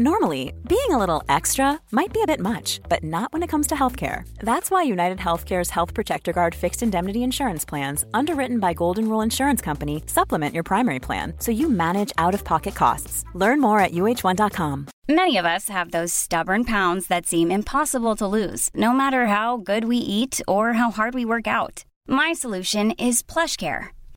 Normally, 0.00 0.52
being 0.68 0.90
a 0.90 0.96
little 0.96 1.24
extra 1.28 1.80
might 1.90 2.12
be 2.12 2.22
a 2.22 2.26
bit 2.26 2.38
much, 2.38 2.80
but 2.88 3.02
not 3.02 3.32
when 3.32 3.42
it 3.42 3.48
comes 3.48 3.66
to 3.66 3.74
healthcare. 3.74 4.22
That's 4.38 4.70
why 4.70 4.84
United 4.84 5.18
Healthcare's 5.18 5.70
Health 5.70 5.92
Protector 5.92 6.32
Guard 6.32 6.54
fixed 6.54 6.84
indemnity 6.84 7.24
insurance 7.24 7.64
plans, 7.64 8.04
underwritten 8.14 8.60
by 8.60 8.74
Golden 8.74 9.08
Rule 9.08 9.22
Insurance 9.22 9.60
Company, 9.60 10.04
supplement 10.06 10.54
your 10.54 10.62
primary 10.62 11.00
plan 11.00 11.32
so 11.40 11.50
you 11.50 11.68
manage 11.68 12.12
out 12.16 12.32
of 12.32 12.44
pocket 12.44 12.76
costs. 12.76 13.24
Learn 13.34 13.60
more 13.60 13.80
at 13.80 13.90
uh1.com. 13.90 14.86
Many 15.08 15.36
of 15.36 15.44
us 15.44 15.68
have 15.68 15.90
those 15.90 16.14
stubborn 16.14 16.64
pounds 16.64 17.08
that 17.08 17.26
seem 17.26 17.50
impossible 17.50 18.14
to 18.16 18.26
lose, 18.28 18.70
no 18.74 18.92
matter 18.92 19.26
how 19.26 19.56
good 19.56 19.86
we 19.86 19.96
eat 19.96 20.40
or 20.46 20.74
how 20.74 20.92
hard 20.92 21.14
we 21.14 21.24
work 21.24 21.48
out. 21.48 21.84
My 22.06 22.34
solution 22.34 22.92
is 22.92 23.24
PlushCare. 23.24 23.88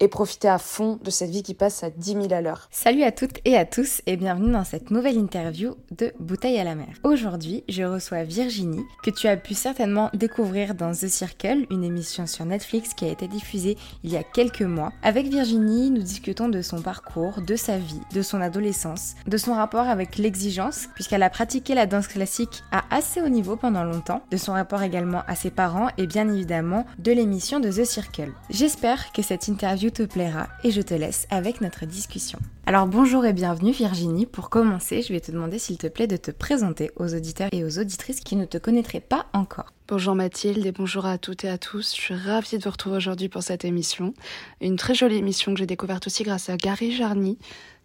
et 0.00 0.08
profiter 0.08 0.48
à 0.48 0.58
fond 0.58 0.98
de 1.02 1.10
cette 1.10 1.30
vie 1.30 1.42
qui 1.42 1.54
passe 1.54 1.82
à 1.82 1.90
10 1.90 2.12
000 2.12 2.32
à 2.32 2.40
l'heure. 2.40 2.68
Salut 2.70 3.02
à 3.02 3.12
toutes 3.12 3.38
et 3.44 3.56
à 3.56 3.64
tous 3.64 4.02
et 4.06 4.16
bienvenue 4.16 4.52
dans 4.52 4.64
cette 4.64 4.90
nouvelle 4.90 5.16
interview 5.16 5.74
de 5.96 6.12
Bouteille 6.18 6.58
à 6.58 6.64
la 6.64 6.74
mer. 6.74 6.88
Aujourd'hui, 7.02 7.64
je 7.68 7.82
reçois 7.82 8.24
Virginie, 8.24 8.84
que 9.02 9.10
tu 9.10 9.28
as 9.28 9.36
pu 9.36 9.54
certainement 9.54 10.10
découvrir 10.14 10.74
dans 10.74 10.92
The 10.92 11.08
Circle, 11.08 11.66
une 11.70 11.84
émission 11.84 12.26
sur 12.26 12.44
Netflix 12.44 12.94
qui 12.94 13.04
a 13.04 13.08
été 13.08 13.28
diffusée 13.28 13.76
il 14.02 14.12
y 14.12 14.16
a 14.16 14.22
quelques 14.22 14.62
mois. 14.62 14.92
Avec 15.02 15.26
Virginie, 15.26 15.90
nous 15.90 16.02
discutons 16.02 16.48
de 16.48 16.62
son 16.62 16.80
parcours, 16.80 17.40
de 17.40 17.56
sa 17.56 17.78
vie, 17.78 18.00
de 18.12 18.22
son 18.22 18.40
adolescence, 18.40 19.14
de 19.26 19.36
son 19.36 19.54
rapport 19.54 19.88
avec 19.88 20.16
l'exigence, 20.18 20.86
puisqu'elle 20.94 21.22
a 21.22 21.30
pratiqué 21.30 21.74
la 21.74 21.86
danse 21.86 22.08
classique 22.08 22.62
à 22.70 22.84
assez 22.90 23.20
haut 23.20 23.28
niveau 23.28 23.56
pendant 23.56 23.84
longtemps, 23.84 24.22
de 24.30 24.36
son 24.36 24.52
rapport 24.52 24.82
également 24.82 25.22
à 25.26 25.34
ses 25.34 25.50
parents 25.50 25.88
et 25.98 26.06
bien 26.06 26.28
évidemment 26.28 26.86
de 26.98 27.12
l'émission 27.12 27.60
de 27.60 27.70
The 27.70 27.84
Circle. 27.84 28.32
J'espère 28.50 29.12
que 29.12 29.22
cette 29.22 29.48
interview 29.48 29.63
te 29.64 30.02
plaira 30.02 30.48
et 30.62 30.70
je 30.70 30.82
te 30.82 30.92
laisse 30.92 31.26
avec 31.30 31.60
notre 31.60 31.86
discussion. 31.86 32.38
Alors 32.66 32.86
bonjour 32.86 33.24
et 33.24 33.32
bienvenue 33.32 33.72
Virginie. 33.72 34.26
Pour 34.26 34.50
commencer, 34.50 35.00
je 35.00 35.12
vais 35.12 35.20
te 35.20 35.32
demander 35.32 35.58
s'il 35.58 35.78
te 35.78 35.86
plaît 35.86 36.06
de 36.06 36.18
te 36.18 36.30
présenter 36.30 36.90
aux 36.96 37.14
auditeurs 37.14 37.48
et 37.52 37.64
aux 37.64 37.78
auditrices 37.78 38.20
qui 38.20 38.36
ne 38.36 38.44
te 38.44 38.58
connaîtraient 38.58 39.00
pas 39.00 39.26
encore. 39.32 39.72
Bonjour 39.88 40.14
Mathilde 40.14 40.64
et 40.66 40.72
bonjour 40.72 41.06
à 41.06 41.16
toutes 41.16 41.44
et 41.44 41.48
à 41.48 41.56
tous. 41.56 41.94
Je 41.96 42.00
suis 42.00 42.14
ravie 42.14 42.58
de 42.58 42.62
vous 42.62 42.70
retrouver 42.70 42.96
aujourd'hui 42.96 43.28
pour 43.28 43.42
cette 43.42 43.64
émission. 43.64 44.12
Une 44.60 44.76
très 44.76 44.94
jolie 44.94 45.16
émission 45.16 45.54
que 45.54 45.58
j'ai 45.58 45.66
découverte 45.66 46.06
aussi 46.06 46.24
grâce 46.24 46.50
à 46.50 46.56
Gary 46.56 46.92
Jarny 46.92 47.38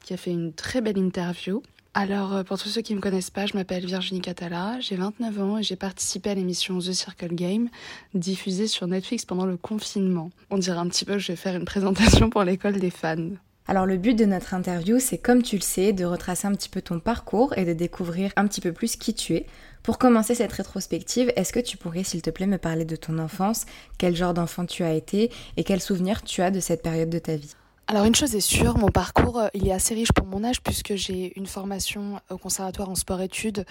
qui 0.03 0.13
a 0.13 0.17
fait 0.17 0.31
une 0.31 0.53
très 0.53 0.81
belle 0.81 0.97
interview. 0.97 1.61
Alors, 1.95 2.35
euh, 2.35 2.43
pour 2.43 2.59
tous 2.59 2.69
ceux 2.69 2.81
qui 2.81 2.93
ne 2.93 2.97
me 2.97 3.01
connaissent 3.01 3.31
pas, 3.31 3.47
je 3.47 3.55
m'appelle 3.57 3.85
Virginie 3.85 4.21
Catala, 4.21 4.79
j'ai 4.79 4.95
29 4.95 5.41
ans 5.41 5.57
et 5.57 5.63
j'ai 5.63 5.75
participé 5.75 6.29
à 6.29 6.35
l'émission 6.35 6.77
The 6.77 6.93
Circle 6.93 7.33
Game, 7.33 7.69
diffusée 8.13 8.67
sur 8.67 8.85
Netflix 8.87 9.25
pendant 9.25 9.45
le 9.45 9.57
confinement. 9.57 10.29
On 10.51 10.59
dirait 10.59 10.77
un 10.77 10.87
petit 10.87 11.03
peu 11.03 11.13
que 11.13 11.19
je 11.19 11.31
vais 11.31 11.35
faire 11.35 11.55
une 11.55 11.65
présentation 11.65 12.29
pour 12.29 12.43
l'école 12.43 12.79
des 12.79 12.91
fans. 12.91 13.29
Alors 13.67 13.85
le 13.85 13.97
but 13.97 14.13
de 14.15 14.25
notre 14.25 14.53
interview, 14.53 14.99
c'est 14.99 15.17
comme 15.17 15.43
tu 15.43 15.55
le 15.55 15.61
sais, 15.61 15.93
de 15.93 16.05
retracer 16.05 16.47
un 16.47 16.53
petit 16.53 16.69
peu 16.69 16.81
ton 16.81 16.99
parcours 16.99 17.55
et 17.57 17.65
de 17.65 17.73
découvrir 17.73 18.31
un 18.35 18.47
petit 18.47 18.61
peu 18.61 18.71
plus 18.71 18.95
qui 18.95 19.13
tu 19.13 19.35
es. 19.35 19.45
Pour 19.83 19.97
commencer 19.97 20.35
cette 20.35 20.53
rétrospective, 20.53 21.31
est-ce 21.35 21.53
que 21.53 21.59
tu 21.59 21.77
pourrais 21.77 22.03
s'il 22.03 22.21
te 22.21 22.29
plaît 22.29 22.47
me 22.47 22.57
parler 22.57 22.85
de 22.85 22.95
ton 22.95 23.17
enfance, 23.17 23.65
quel 23.97 24.15
genre 24.15 24.33
d'enfant 24.33 24.65
tu 24.65 24.83
as 24.83 24.93
été 24.93 25.31
et 25.57 25.63
quels 25.63 25.81
souvenirs 25.81 26.23
tu 26.23 26.41
as 26.41 26.51
de 26.51 26.59
cette 26.59 26.81
période 26.81 27.09
de 27.09 27.19
ta 27.19 27.35
vie? 27.35 27.55
Alors 27.89 28.05
une 28.05 28.13
chose 28.13 28.35
est 28.35 28.39
sûre, 28.39 28.77
mon 28.77 28.89
parcours, 28.89 29.39
euh, 29.39 29.47
il 29.55 29.67
est 29.67 29.71
assez 29.71 29.95
riche 29.95 30.11
pour 30.11 30.27
mon 30.27 30.43
âge 30.43 30.61
puisque 30.61 30.93
j'ai 30.93 31.33
une 31.35 31.47
formation 31.47 32.21
au 32.29 32.37
conservatoire 32.37 32.87
en 32.87 32.93
sport-études 32.93 33.65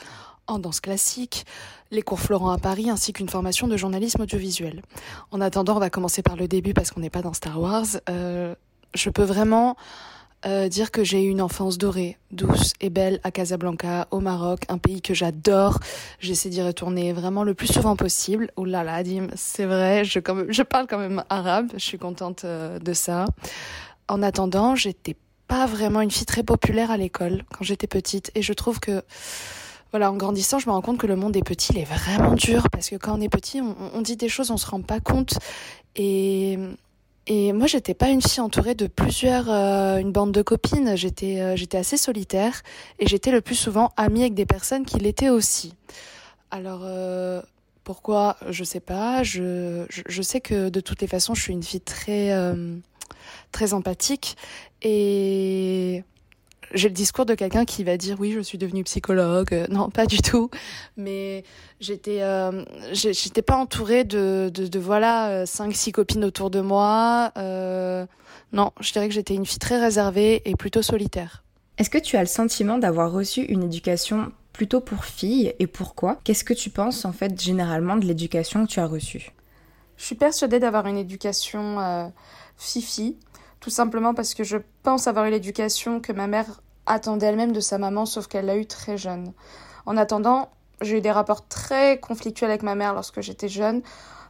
en 0.48 0.58
danse 0.58 0.80
classique, 0.80 1.46
les 1.92 2.02
cours 2.02 2.18
Florent 2.18 2.50
à 2.50 2.58
Paris 2.58 2.90
ainsi 2.90 3.12
qu'une 3.12 3.28
formation 3.28 3.68
de 3.68 3.76
journalisme 3.76 4.22
audiovisuel. 4.22 4.82
En 5.30 5.40
attendant, 5.40 5.76
on 5.76 5.78
va 5.78 5.88
commencer 5.88 6.22
par 6.22 6.34
le 6.34 6.48
début 6.48 6.74
parce 6.74 6.90
qu'on 6.90 6.98
n'est 6.98 7.10
pas 7.10 7.22
dans 7.22 7.32
Star 7.32 7.60
Wars. 7.60 7.86
Euh, 8.10 8.56
je 8.92 9.08
peux 9.08 9.22
vraiment 9.22 9.76
euh, 10.46 10.68
dire 10.68 10.90
que 10.90 11.04
j'ai 11.04 11.22
eu 11.22 11.28
une 11.28 11.42
enfance 11.42 11.78
dorée, 11.78 12.16
douce 12.32 12.72
et 12.80 12.90
belle 12.90 13.20
à 13.22 13.30
Casablanca, 13.30 14.08
au 14.10 14.18
Maroc, 14.18 14.62
un 14.68 14.78
pays 14.78 15.00
que 15.00 15.14
j'adore. 15.14 15.78
J'essaie 16.18 16.48
d'y 16.48 16.62
retourner 16.62 17.12
vraiment 17.12 17.44
le 17.44 17.54
plus 17.54 17.68
souvent 17.68 17.94
possible. 17.94 18.50
Oh 18.56 18.64
là 18.64 18.82
là, 18.82 19.00
c'est 19.36 19.66
vrai, 19.66 20.02
je 20.04 20.62
parle 20.62 20.88
quand 20.88 20.98
même 20.98 21.22
arabe, 21.28 21.68
je 21.74 21.84
suis 21.84 21.98
contente 21.98 22.44
de 22.44 22.92
ça 22.94 23.26
en 24.08 24.22
attendant, 24.22 24.74
j'étais 24.74 25.16
pas 25.46 25.66
vraiment 25.66 26.00
une 26.02 26.10
fille 26.10 26.26
très 26.26 26.42
populaire 26.42 26.90
à 26.90 26.96
l'école 26.96 27.42
quand 27.52 27.64
j'étais 27.64 27.86
petite. 27.86 28.30
Et 28.34 28.42
je 28.42 28.52
trouve 28.52 28.80
que, 28.80 29.02
voilà, 29.90 30.12
en 30.12 30.16
grandissant, 30.16 30.58
je 30.58 30.66
me 30.66 30.72
rends 30.72 30.82
compte 30.82 30.98
que 30.98 31.06
le 31.06 31.16
monde 31.16 31.32
des 31.32 31.42
petits, 31.42 31.72
il 31.72 31.78
est 31.78 31.84
vraiment 31.84 32.34
dur. 32.34 32.68
Parce 32.70 32.90
que 32.90 32.96
quand 32.96 33.18
on 33.18 33.20
est 33.20 33.28
petit, 33.28 33.60
on, 33.60 34.02
dit 34.02 34.16
des 34.16 34.28
choses, 34.28 34.50
on 34.50 34.56
se 34.58 34.66
rend 34.66 34.82
pas 34.82 35.00
compte. 35.00 35.38
Et, 35.96 36.58
et 37.26 37.52
moi, 37.52 37.66
j'étais 37.66 37.94
pas 37.94 38.10
une 38.10 38.22
fille 38.22 38.40
entourée 38.40 38.74
de 38.74 38.86
plusieurs, 38.86 39.50
euh, 39.50 39.96
une 39.96 40.12
bande 40.12 40.32
de 40.32 40.42
copines. 40.42 40.94
J'étais, 40.96 41.40
euh, 41.40 41.56
j'étais 41.56 41.78
assez 41.78 41.96
solitaire. 41.96 42.62
Et 42.98 43.06
j'étais 43.06 43.30
le 43.30 43.40
plus 43.40 43.56
souvent 43.56 43.90
amie 43.96 44.20
avec 44.20 44.34
des 44.34 44.46
personnes 44.46 44.84
qui 44.84 44.98
l'étaient 44.98 45.30
aussi. 45.30 45.74
Alors, 46.50 46.82
euh, 46.84 47.40
pourquoi? 47.84 48.36
Je 48.50 48.64
sais 48.64 48.80
pas. 48.80 49.22
Je, 49.22 49.86
je, 49.88 50.22
sais 50.22 50.42
que 50.42 50.68
de 50.68 50.80
toutes 50.80 51.00
les 51.00 51.06
façons, 51.06 51.34
je 51.34 51.42
suis 51.42 51.52
une 51.54 51.62
fille 51.62 51.80
très 51.80 52.34
très 53.52 53.72
empathique. 53.72 54.36
Et 54.82 56.04
j'ai 56.74 56.88
le 56.88 56.94
discours 56.94 57.24
de 57.24 57.34
quelqu'un 57.34 57.64
qui 57.64 57.82
va 57.82 57.96
dire 57.96 58.16
oui 58.20 58.32
je 58.32 58.40
suis 58.40 58.58
devenue 58.58 58.84
psychologue. 58.84 59.66
Non 59.70 59.90
pas 59.90 60.06
du 60.06 60.18
tout. 60.18 60.50
Mais 60.96 61.44
j'étais 61.80 62.22
euh, 62.22 62.64
j'étais 62.92 63.42
pas 63.42 63.56
entourée 63.56 64.04
de, 64.04 64.50
de, 64.52 64.66
de 64.66 64.78
voilà 64.78 65.30
euh, 65.30 65.46
cinq 65.46 65.74
six 65.74 65.92
copines 65.92 66.24
autour 66.24 66.50
de 66.50 66.60
moi. 66.60 67.32
Euh, 67.36 68.06
non 68.52 68.72
je 68.80 68.92
dirais 68.92 69.08
que 69.08 69.14
j'étais 69.14 69.34
une 69.34 69.46
fille 69.46 69.58
très 69.58 69.80
réservée 69.80 70.42
et 70.44 70.54
plutôt 70.56 70.82
solitaire. 70.82 71.44
Est-ce 71.78 71.90
que 71.90 71.98
tu 71.98 72.16
as 72.16 72.20
le 72.20 72.26
sentiment 72.26 72.78
d'avoir 72.78 73.12
reçu 73.12 73.42
une 73.42 73.62
éducation 73.62 74.32
plutôt 74.52 74.80
pour 74.80 75.04
filles 75.04 75.54
et 75.60 75.68
pourquoi? 75.68 76.18
Qu'est-ce 76.24 76.42
que 76.42 76.54
tu 76.54 76.70
penses 76.70 77.04
en 77.04 77.12
fait 77.12 77.40
généralement 77.40 77.96
de 77.96 78.04
l'éducation 78.04 78.66
que 78.66 78.70
tu 78.70 78.80
as 78.80 78.86
reçue? 78.86 79.30
Je 79.98 80.04
suis 80.04 80.14
persuadée 80.14 80.58
d'avoir 80.58 80.86
une 80.86 80.96
éducation 80.96 81.78
euh, 81.80 82.08
fifi 82.56 83.18
tout 83.60 83.70
simplement 83.70 84.14
parce 84.14 84.34
que 84.34 84.44
je 84.44 84.56
pense 84.82 85.08
avoir 85.08 85.26
eu 85.26 85.30
l'éducation 85.30 86.00
que 86.00 86.12
ma 86.12 86.26
mère 86.26 86.62
attendait 86.86 87.26
elle-même 87.26 87.52
de 87.52 87.60
sa 87.60 87.78
maman, 87.78 88.06
sauf 88.06 88.28
qu'elle 88.28 88.46
l'a 88.46 88.56
eu 88.56 88.66
très 88.66 88.96
jeune. 88.96 89.32
En 89.84 89.96
attendant, 89.96 90.50
j'ai 90.80 90.98
eu 90.98 91.00
des 91.00 91.10
rapports 91.10 91.46
très 91.48 91.98
conflictuels 91.98 92.50
avec 92.50 92.62
ma 92.62 92.74
mère 92.74 92.94
lorsque 92.94 93.20
j'étais 93.20 93.48
jeune. 93.48 93.82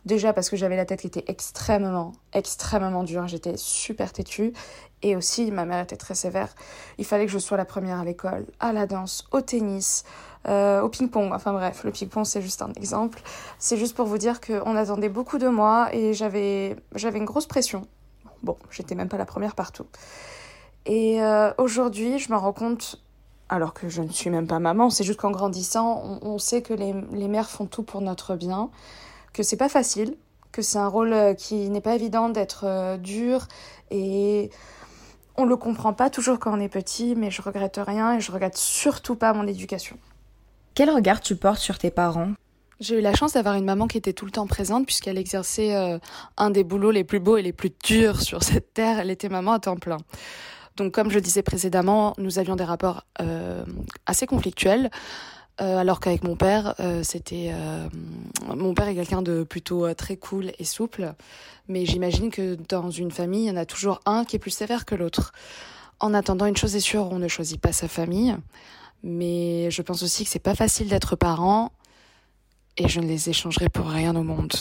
Déjà 0.07 0.33
parce 0.33 0.49
que 0.49 0.57
j'avais 0.57 0.77
la 0.77 0.87
tête 0.87 1.01
qui 1.01 1.09
était 1.09 1.25
extrêmement, 1.27 2.13
extrêmement 2.33 3.05
dure. 3.05 3.29
J'étais 3.29 3.57
super 3.57 4.13
têtue. 4.13 4.55
Et 5.03 5.15
aussi, 5.15 5.51
ma 5.51 5.67
mère 5.67 5.83
était 5.83 5.97
très 5.97 6.15
sévère. 6.15 6.55
Il 6.97 7.05
fallait 7.05 7.27
que 7.27 7.33
je 7.33 7.39
sois 7.39 7.57
la 7.57 7.67
première 7.67 7.99
à 8.01 8.05
l'école, 8.05 8.47
à 8.59 8.73
la 8.73 8.87
danse, 8.87 9.29
au 9.33 9.43
tennis, 9.43 10.05
euh, 10.49 10.81
au 10.81 10.89
ping-pong. 10.89 11.33
Enfin 11.33 11.53
bref, 11.53 11.85
le 11.85 11.91
ping-pong, 11.91 12.25
c'est 12.25 12.43
juste 12.43 12.63
un 12.63 12.73
exemple. 12.75 13.21
C'est 13.59 13.77
juste 13.77 13.95
pour 13.95 14.07
vous 14.07 14.19
dire 14.19 14.41
qu'on 14.41 14.77
attendait 14.77 15.09
beaucoup 15.09 15.39
de 15.39 15.49
moi 15.49 15.89
et 15.93 16.15
j'avais, 16.15 16.77
j'avais 16.95 17.19
une 17.19 17.25
grosse 17.25 17.47
pression. 17.47 17.87
Bon, 18.43 18.57
j'étais 18.71 18.95
même 18.95 19.09
pas 19.09 19.19
la 19.19 19.27
première 19.27 19.55
partout. 19.55 19.87
Et 20.87 21.23
euh, 21.23 21.53
aujourd'hui, 21.59 22.19
je 22.19 22.33
me 22.33 22.37
rends 22.37 22.53
compte, 22.53 23.01
alors 23.49 23.75
que 23.75 23.89
je 23.89 24.01
ne 24.01 24.09
suis 24.09 24.31
même 24.31 24.47
pas 24.47 24.59
maman, 24.59 24.91
c'est 24.91 25.05
juste 25.05 25.21
qu'en 25.21 25.31
grandissant, 25.31 26.19
on, 26.23 26.39
sait 26.39 26.63
que 26.63 26.73
les, 26.73 26.95
les, 27.13 27.29
mères 27.29 27.51
font 27.51 27.67
tout 27.67 27.83
pour 27.83 28.01
notre 28.01 28.37
bien, 28.37 28.71
que 29.33 29.43
c'est 29.43 29.57
pas 29.57 29.69
facile, 29.69 30.17
que 30.51 30.63
c'est 30.63 30.79
un 30.79 30.89
rôle 30.89 31.13
euh, 31.13 31.35
qui 31.35 31.69
n'est 31.69 31.81
pas 31.83 31.95
évident 31.95 32.31
d'être 32.31 32.97
dur 32.99 33.49
et 33.91 34.51
on 35.37 35.45
le 35.45 35.57
comprend 35.57 35.93
pas 35.93 36.11
toujours 36.11 36.39
quand 36.39 36.57
on 36.57 36.61
est 36.61 36.69
petit, 36.69 37.15
mais 37.15 37.31
je 37.31 37.43
regrette 37.43 37.79
rien 37.85 38.17
et 38.17 38.21
je 38.21 38.33
regrette 38.33 38.57
surtout 38.57 39.15
pas 39.15 39.33
mon 39.33 39.47
éducation. 39.47 39.97
Quel 40.79 40.91
regard 40.91 41.21
tu 41.21 41.35
portes 41.35 41.59
sur 41.59 41.77
tes 41.77 41.91
parents? 41.91 42.35
J'ai 42.79 42.99
eu 42.99 43.01
la 43.01 43.13
chance 43.13 43.33
d'avoir 43.33 43.57
une 43.57 43.65
maman 43.65 43.89
qui 43.89 43.99
était 43.99 44.13
tout 44.13 44.25
le 44.25 44.31
temps 44.31 44.47
présente 44.47 44.87
puisqu'elle 44.87 45.19
exerçait 45.19 45.75
euh, 45.75 45.99
un 46.37 46.51
des 46.51 46.63
boulots 46.63 46.93
les 46.93 47.03
plus 47.03 47.19
beaux 47.19 47.37
et 47.37 47.43
les 47.43 47.53
plus 47.53 47.73
durs 47.83 48.21
sur 48.21 48.45
cette 48.45 48.75
terre. 48.75 49.01
Elle 49.01 49.11
était 49.11 49.29
maman 49.29 49.55
à 49.55 49.59
temps 49.59 49.75
plein. 49.75 49.97
Donc 50.77 50.95
comme 50.95 51.11
je 51.11 51.19
disais 51.19 51.43
précédemment, 51.43 52.15
nous 52.19 52.39
avions 52.39 52.55
des 52.55 52.63
rapports 52.63 53.03
euh, 53.21 53.65
assez 54.07 54.29
conflictuels. 54.29 54.89
Euh, 55.61 55.79
alors 55.79 55.99
qu'avec 55.99 56.23
mon 56.23 56.37
père, 56.37 56.77
c'était 57.03 57.53
mon 58.47 58.73
père 58.73 58.87
est 58.87 58.95
quelqu'un 58.95 59.21
de 59.21 59.43
plutôt 59.43 59.93
très 59.95 60.17
cool 60.17 60.53
et 60.61 60.65
souple, 60.65 61.13
mais 61.67 61.87
j'imagine 61.87 62.31
que 62.31 62.57
dans 62.69 62.93
une 62.93 63.11
famille, 63.11 63.47
il 63.47 63.49
y 63.49 63.51
en 63.51 63.57
a 63.57 63.67
toujours 63.67 63.99
un 64.07 64.25
qui 64.25 64.37
est 64.37 64.39
plus 64.39 64.53
sévère 64.53 64.85
que 64.85 64.95
l'autre. 64.95 65.33
En 65.99 66.15
attendant, 66.15 66.47
une 66.47 66.57
chose 66.57 66.77
est 66.77 66.81
sûre, 66.81 67.09
on 67.11 67.19
ne 67.19 67.27
choisit 67.27 67.61
pas 67.61 67.73
sa 67.73 67.89
famille, 67.89 68.37
mais 69.03 69.71
je 69.71 69.83
pense 69.83 70.03
aussi 70.03 70.25
que 70.25 70.31
c'est 70.31 70.39
pas 70.39 70.55
facile 70.55 70.89
d'être 70.89 71.17
parent 71.17 71.73
et 72.77 72.89
je 72.89 73.01
ne 73.01 73.07
les 73.07 73.29
échangerai 73.29 73.69
pour 73.69 73.87
rien 73.87 74.15
au 74.17 74.23
monde. 74.23 74.53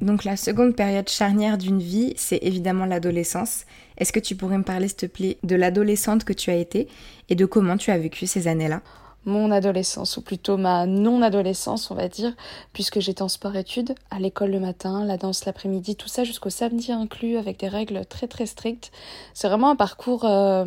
Donc 0.00 0.22
la 0.22 0.36
seconde 0.36 0.76
période 0.76 1.08
charnière 1.08 1.58
d'une 1.58 1.80
vie, 1.80 2.14
c'est 2.16 2.38
évidemment 2.42 2.84
l'adolescence. 2.84 3.64
Est-ce 3.96 4.12
que 4.12 4.20
tu 4.20 4.36
pourrais 4.36 4.58
me 4.58 4.62
parler, 4.62 4.86
s'il 4.86 4.96
te 4.96 5.06
plaît, 5.06 5.38
de 5.42 5.56
l'adolescente 5.56 6.24
que 6.24 6.32
tu 6.32 6.50
as 6.50 6.56
été 6.56 6.86
et 7.28 7.34
de 7.34 7.44
comment 7.46 7.76
tu 7.76 7.90
as 7.90 7.98
vécu 7.98 8.26
ces 8.28 8.46
années-là? 8.46 8.80
Mon 9.24 9.50
adolescence, 9.50 10.16
ou 10.16 10.22
plutôt 10.22 10.56
ma 10.56 10.86
non-adolescence, 10.86 11.90
on 11.90 11.96
va 11.96 12.08
dire, 12.08 12.32
puisque 12.72 13.00
j'étais 13.00 13.22
en 13.22 13.28
sport-études, 13.28 13.96
à 14.10 14.20
l'école 14.20 14.52
le 14.52 14.60
matin, 14.60 15.04
la 15.04 15.16
danse 15.16 15.44
l'après-midi, 15.44 15.96
tout 15.96 16.08
ça 16.08 16.22
jusqu'au 16.22 16.48
samedi 16.48 16.92
inclus, 16.92 17.36
avec 17.36 17.58
des 17.58 17.68
règles 17.68 18.06
très 18.06 18.28
très 18.28 18.46
strictes. 18.46 18.92
C'est 19.34 19.48
vraiment 19.48 19.70
un 19.70 19.76
parcours 19.76 20.24
euh, 20.24 20.64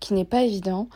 qui 0.00 0.12
n'est 0.12 0.24
pas 0.24 0.42
évident. 0.42 0.88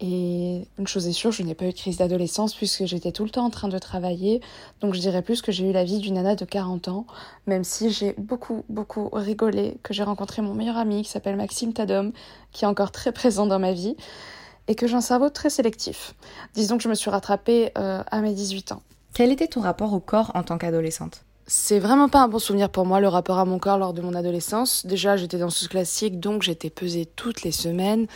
Et 0.00 0.66
une 0.78 0.86
chose 0.86 1.06
est 1.06 1.12
sûre, 1.12 1.30
je 1.30 1.42
n'ai 1.42 1.54
pas 1.54 1.66
eu 1.66 1.72
de 1.72 1.76
crise 1.76 1.98
d'adolescence 1.98 2.54
puisque 2.54 2.84
j'étais 2.84 3.12
tout 3.12 3.24
le 3.24 3.30
temps 3.30 3.44
en 3.44 3.50
train 3.50 3.68
de 3.68 3.78
travailler. 3.78 4.40
Donc 4.80 4.94
je 4.94 5.00
dirais 5.00 5.22
plus 5.22 5.40
que 5.40 5.52
j'ai 5.52 5.68
eu 5.68 5.72
la 5.72 5.84
vie 5.84 5.98
d'une 5.98 6.14
nana 6.14 6.34
de 6.34 6.44
40 6.44 6.88
ans, 6.88 7.06
même 7.46 7.62
si 7.62 7.90
j'ai 7.90 8.14
beaucoup, 8.18 8.64
beaucoup 8.68 9.08
rigolé, 9.12 9.78
que 9.82 9.94
j'ai 9.94 10.02
rencontré 10.02 10.42
mon 10.42 10.52
meilleur 10.52 10.76
ami 10.76 11.02
qui 11.02 11.10
s'appelle 11.10 11.36
Maxime 11.36 11.72
Tadom, 11.72 12.12
qui 12.50 12.64
est 12.64 12.68
encore 12.68 12.90
très 12.90 13.12
présent 13.12 13.46
dans 13.46 13.60
ma 13.60 13.72
vie 13.72 13.96
et 14.66 14.74
que 14.74 14.86
j'ai 14.86 14.96
un 14.96 15.00
cerveau 15.00 15.30
très 15.30 15.50
sélectif. 15.50 16.14
Disons 16.54 16.76
que 16.76 16.82
je 16.82 16.88
me 16.88 16.94
suis 16.94 17.10
rattrapée 17.10 17.70
euh, 17.78 18.02
à 18.10 18.20
mes 18.20 18.32
18 18.32 18.72
ans. 18.72 18.82
Quel 19.14 19.30
était 19.30 19.46
ton 19.46 19.60
rapport 19.60 19.92
au 19.92 20.00
corps 20.00 20.32
en 20.34 20.42
tant 20.42 20.58
qu'adolescente? 20.58 21.22
C'est 21.46 21.78
vraiment 21.78 22.08
pas 22.08 22.22
un 22.22 22.28
bon 22.28 22.38
souvenir 22.38 22.70
pour 22.70 22.86
moi 22.86 23.00
le 23.00 23.08
rapport 23.08 23.38
à 23.38 23.44
mon 23.44 23.58
corps 23.58 23.78
lors 23.78 23.92
de 23.92 24.00
mon 24.00 24.14
adolescence. 24.14 24.86
Déjà, 24.86 25.16
j'étais 25.16 25.38
dans 25.38 25.50
ce 25.50 25.68
classique, 25.68 26.18
donc 26.18 26.42
j'étais 26.42 26.70
pesée 26.70 27.04
toutes 27.04 27.42
les 27.42 27.52
semaines. 27.52 28.06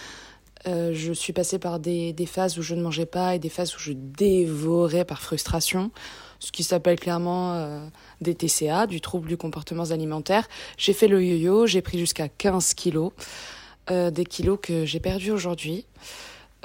Euh, 0.67 0.93
je 0.93 1.13
suis 1.13 1.33
passée 1.33 1.59
par 1.59 1.79
des, 1.79 2.13
des, 2.13 2.27
phases 2.27 2.59
où 2.59 2.63
je 2.63 2.75
ne 2.75 2.83
mangeais 2.83 3.07
pas 3.07 3.35
et 3.35 3.39
des 3.39 3.49
phases 3.49 3.77
où 3.77 3.79
je 3.79 3.93
dévorais 3.93 5.05
par 5.05 5.21
frustration, 5.21 5.91
ce 6.41 6.51
qui 6.51 6.65
s'appelle 6.65 6.99
clairement 6.99 7.55
euh, 7.55 7.87
des 8.21 8.35
TCA, 8.35 8.87
du 8.87 9.01
trouble 9.01 9.29
du 9.29 9.37
comportement 9.37 9.85
alimentaire. 9.85 10.49
J'ai 10.77 10.93
fait 10.93 11.09
le 11.09 11.23
yo-yo, 11.23 11.67
j'ai 11.67 11.83
pris 11.83 11.99
jusqu'à 11.99 12.29
15 12.29 12.75
kilos, 12.75 13.13
des 13.89 14.27
kilos 14.27 14.59
que 14.61 14.85
j'ai 14.85 15.01
perdus 15.01 15.31
aujourd'hui. 15.31 15.87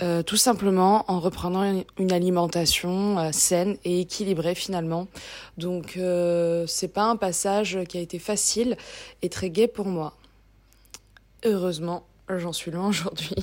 Euh, 0.01 0.23
tout 0.23 0.37
simplement 0.37 1.05
en 1.07 1.19
reprenant 1.19 1.83
une, 1.99 2.11
alimentation 2.11 3.19
euh, 3.19 3.29
saine 3.31 3.77
et 3.83 4.01
équilibrée 4.01 4.55
finalement. 4.55 5.07
Donc 5.59 5.97
euh, 5.97 6.65
c'est 6.65 6.87
pas 6.87 7.03
un 7.03 7.15
passage 7.15 7.77
qui 7.87 7.99
a 7.99 8.01
été 8.01 8.17
facile 8.17 8.75
et 9.21 9.29
très 9.29 9.51
gai 9.51 9.67
pour 9.67 9.85
moi. 9.85 10.17
Heureusement, 11.45 12.07
j'en 12.27 12.53
suis 12.53 12.71
loin 12.71 12.87
aujourd'hui. 12.87 13.35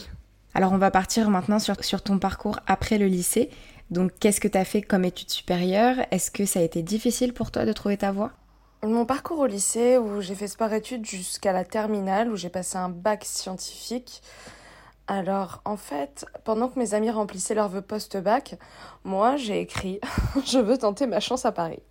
Alors 0.55 0.73
on 0.73 0.79
va 0.79 0.91
partir 0.91 1.31
maintenant 1.31 1.59
sur, 1.59 2.03
ton 2.03 2.19
parcours 2.19 2.61
après 2.67 2.99
le 2.99 3.07
lycée. 3.07 3.51
Donc 3.91 4.13
qu'est-ce 4.21 4.41
que 4.41 4.49
tu 4.49 4.59
as 4.59 4.65
fait 4.65 4.83
comme 4.83 5.05
études 5.05 5.31
supérieures? 5.31 5.97
Est-ce 6.11 6.31
que 6.31 6.45
ça 6.45 6.61
a 6.61 6.63
été 6.63 6.83
difficile 6.83 7.33
pour 7.33 7.51
toi 7.51 7.65
de 7.65 7.73
trouver 7.73 7.97
ta 7.97 8.13
voie? 8.13 8.33
Mon 8.83 9.05
parcours 9.05 9.41
au 9.41 9.47
lycée, 9.47 9.99
où 9.99 10.23
j'ai 10.23 10.35
fait 10.35 10.49
sport 10.49 10.73
études 10.73 11.05
jusqu'à 11.05 11.53
la 11.53 11.65
terminale, 11.65 12.31
où 12.31 12.37
j'ai 12.37 12.49
passé 12.49 12.79
un 12.79 12.89
bac 12.89 13.25
scientifique, 13.27 14.23
alors, 15.11 15.61
en 15.65 15.77
fait, 15.77 16.25
pendant 16.45 16.69
que 16.69 16.79
mes 16.79 16.95
amis 16.95 17.11
remplissaient 17.11 17.57
leur 17.57 17.69
vœu 17.69 17.83
post-bac, 17.83 18.55
moi, 19.03 19.37
j'ai 19.37 19.61
écrit 19.61 19.99
Je 20.47 20.61
veux 20.61 20.79
tenter 20.79 21.09
ma 21.09 21.19
chance 21.19 21.45
à 21.45 21.51
Paris. 21.51 21.83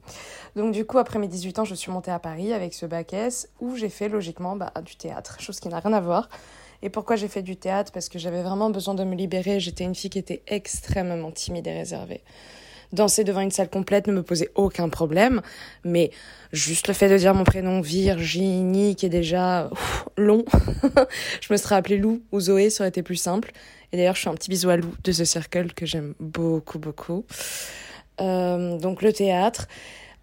Donc, 0.56 0.72
du 0.72 0.86
coup, 0.86 1.00
après 1.00 1.20
mes 1.20 1.28
18 1.28 1.60
ans, 1.60 1.66
je 1.66 1.76
suis 1.76 1.92
montée 1.92 2.12
à 2.12 2.20
Paris 2.20 2.54
avec 2.54 2.74
ce 2.74 2.86
bac 2.86 3.12
S 3.12 3.50
où 3.60 3.76
j'ai 3.76 3.90
fait 3.90 4.08
logiquement 4.08 4.56
bah, 4.56 4.72
du 4.86 4.96
théâtre, 4.96 5.36
chose 5.42 5.60
qui 5.60 5.68
n'a 5.68 5.82
rien 5.82 5.92
à 5.92 6.00
voir. 6.00 6.30
Et 6.82 6.90
pourquoi 6.90 7.16
j'ai 7.16 7.28
fait 7.28 7.42
du 7.42 7.58
théâtre? 7.58 7.92
Parce 7.92 8.10
que 8.10 8.20
j'avais 8.20 8.42
vraiment 8.42 8.70
besoin 8.70 8.94
de 8.94 9.04
me 9.04 9.16
libérer. 9.16 9.60
J'étais 9.60 9.84
une 9.84 9.96
fille 9.96 10.10
qui 10.10 10.20
était 10.20 10.42
extrêmement 10.48 11.32
timide 11.32 11.68
et 11.68 11.74
réservée. 11.74 12.22
Danser 12.92 13.24
devant 13.24 13.42
une 13.42 13.52
salle 13.52 13.70
complète 13.70 14.08
ne 14.08 14.14
me 14.14 14.24
posait 14.24 14.50
aucun 14.56 14.90
problème, 14.90 15.42
mais 15.84 16.10
juste 16.52 16.88
le 16.88 16.96
fait 16.96 17.08
de 17.08 17.18
dire 17.18 17.36
mon 17.36 17.44
prénom 17.44 17.82
Virginie, 17.82 18.96
qui 18.96 19.06
est 19.06 19.10
déjà 19.10 19.70
long, 20.18 20.44
je 21.42 21.54
me 21.54 21.58
serais 21.58 21.76
appelée 21.76 21.98
Lou 21.98 22.24
ou 22.32 22.40
Zoé, 22.40 22.72
ça 22.72 22.84
aurait 22.84 22.90
été 22.90 23.04
plus 23.04 23.16
simple. 23.16 23.52
Et 23.92 23.98
d'ailleurs, 23.98 24.16
je 24.16 24.22
fais 24.22 24.30
un 24.30 24.34
petit 24.34 24.50
bisou 24.50 24.70
à 24.70 24.78
Lou 24.78 24.92
de 25.04 25.12
ce 25.12 25.24
Circle 25.24 25.74
que 25.74 25.86
j'aime 25.86 26.16
beaucoup, 26.20 26.80
beaucoup. 26.80 27.26
Euh, 28.22 28.78
donc 28.80 29.04
le 29.04 29.14
théâtre. 29.14 29.68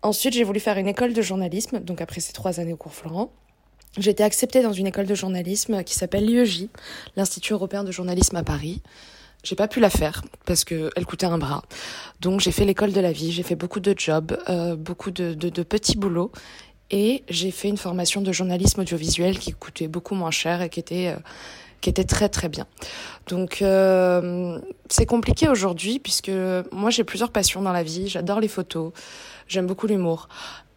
Ensuite, 0.02 0.34
j'ai 0.34 0.44
voulu 0.44 0.58
faire 0.58 0.76
une 0.76 0.88
école 0.88 1.12
de 1.12 1.22
journalisme, 1.22 1.78
donc 1.80 2.00
après 2.00 2.20
ces 2.20 2.32
trois 2.32 2.58
années 2.58 2.72
au 2.72 2.76
cours 2.76 2.94
Florent. 2.94 3.32
J'ai 3.98 4.10
été 4.10 4.22
acceptée 4.22 4.62
dans 4.62 4.72
une 4.72 4.86
école 4.86 5.06
de 5.06 5.14
journalisme 5.14 5.82
qui 5.82 5.94
s'appelle 5.94 6.26
l'IEJ, 6.26 6.68
l'Institut 7.16 7.54
européen 7.54 7.82
de 7.82 7.92
journalisme 7.92 8.36
à 8.36 8.42
Paris. 8.42 8.82
J'ai 9.42 9.56
pas 9.56 9.68
pu 9.68 9.80
la 9.80 9.90
faire 9.90 10.22
parce 10.44 10.64
que 10.64 10.90
elle 10.96 11.06
coûtait 11.06 11.26
un 11.26 11.38
bras. 11.38 11.62
Donc 12.20 12.40
j'ai 12.40 12.50
fait 12.50 12.64
l'école 12.64 12.92
de 12.92 13.00
la 13.00 13.12
vie, 13.12 13.30
j'ai 13.30 13.44
fait 13.44 13.54
beaucoup 13.54 13.80
de 13.80 13.94
jobs, 13.96 14.36
euh, 14.48 14.74
beaucoup 14.74 15.10
de, 15.10 15.34
de, 15.34 15.62
petits 15.62 15.96
boulots 15.96 16.32
et 16.90 17.22
j'ai 17.28 17.52
fait 17.52 17.68
une 17.68 17.76
formation 17.76 18.20
de 18.20 18.32
journalisme 18.32 18.80
audiovisuel 18.80 19.38
qui 19.38 19.52
coûtait 19.52 19.88
beaucoup 19.88 20.14
moins 20.14 20.32
cher 20.32 20.62
et 20.62 20.68
qui 20.68 20.80
était 20.80 21.14
euh, 21.14 21.20
qui 21.80 21.90
était 21.90 22.04
très 22.04 22.28
très 22.28 22.48
bien. 22.48 22.66
Donc 23.28 23.62
euh, 23.62 24.58
c'est 24.88 25.06
compliqué 25.06 25.48
aujourd'hui 25.48 26.00
puisque 26.00 26.32
moi 26.72 26.90
j'ai 26.90 27.04
plusieurs 27.04 27.30
passions 27.30 27.62
dans 27.62 27.72
la 27.72 27.84
vie. 27.84 28.08
J'adore 28.08 28.40
les 28.40 28.48
photos, 28.48 28.92
j'aime 29.46 29.66
beaucoup 29.66 29.86
l'humour, 29.86 30.28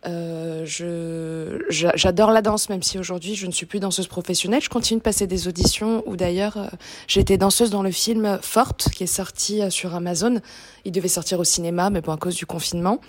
euh, 0.06 0.63
je 0.66 1.62
j'adore 1.69 2.31
la 2.31 2.42
danse, 2.42 2.69
même 2.69 2.81
si 2.81 2.98
aujourd'hui 2.98 3.36
je 3.36 3.46
ne 3.48 3.51
suis 3.51 3.66
plus 3.66 3.80
danseuse 3.80 4.07
professionnelle. 4.07 4.62
Je 4.62 4.69
continue 4.69 5.00
de 5.00 5.04
passer 5.04 5.28
des 5.28 5.48
auditions 5.48 6.04
où 6.06 6.16
d'ailleurs 6.16 6.57
euh, 6.57 6.68
j'étais 7.07 7.38
danseuse 7.38 7.69
dans 7.69 7.84
le 7.84 7.92
film 7.92 8.40
Forte 8.42 8.90
qui 8.92 9.04
est 9.04 9.07
sorti 9.07 9.62
euh, 9.62 9.69
sur 9.69 9.94
Amazon. 9.96 10.40
Il 10.86 10.94
devait 10.94 11.10
sortir 11.10 11.40
au 11.40 11.44
cinéma, 11.44 11.90
mais 11.90 12.01
bon 12.01 12.13
à 12.13 12.18
cause 12.18 12.36
du 12.36 12.46
confinement. 12.46 13.01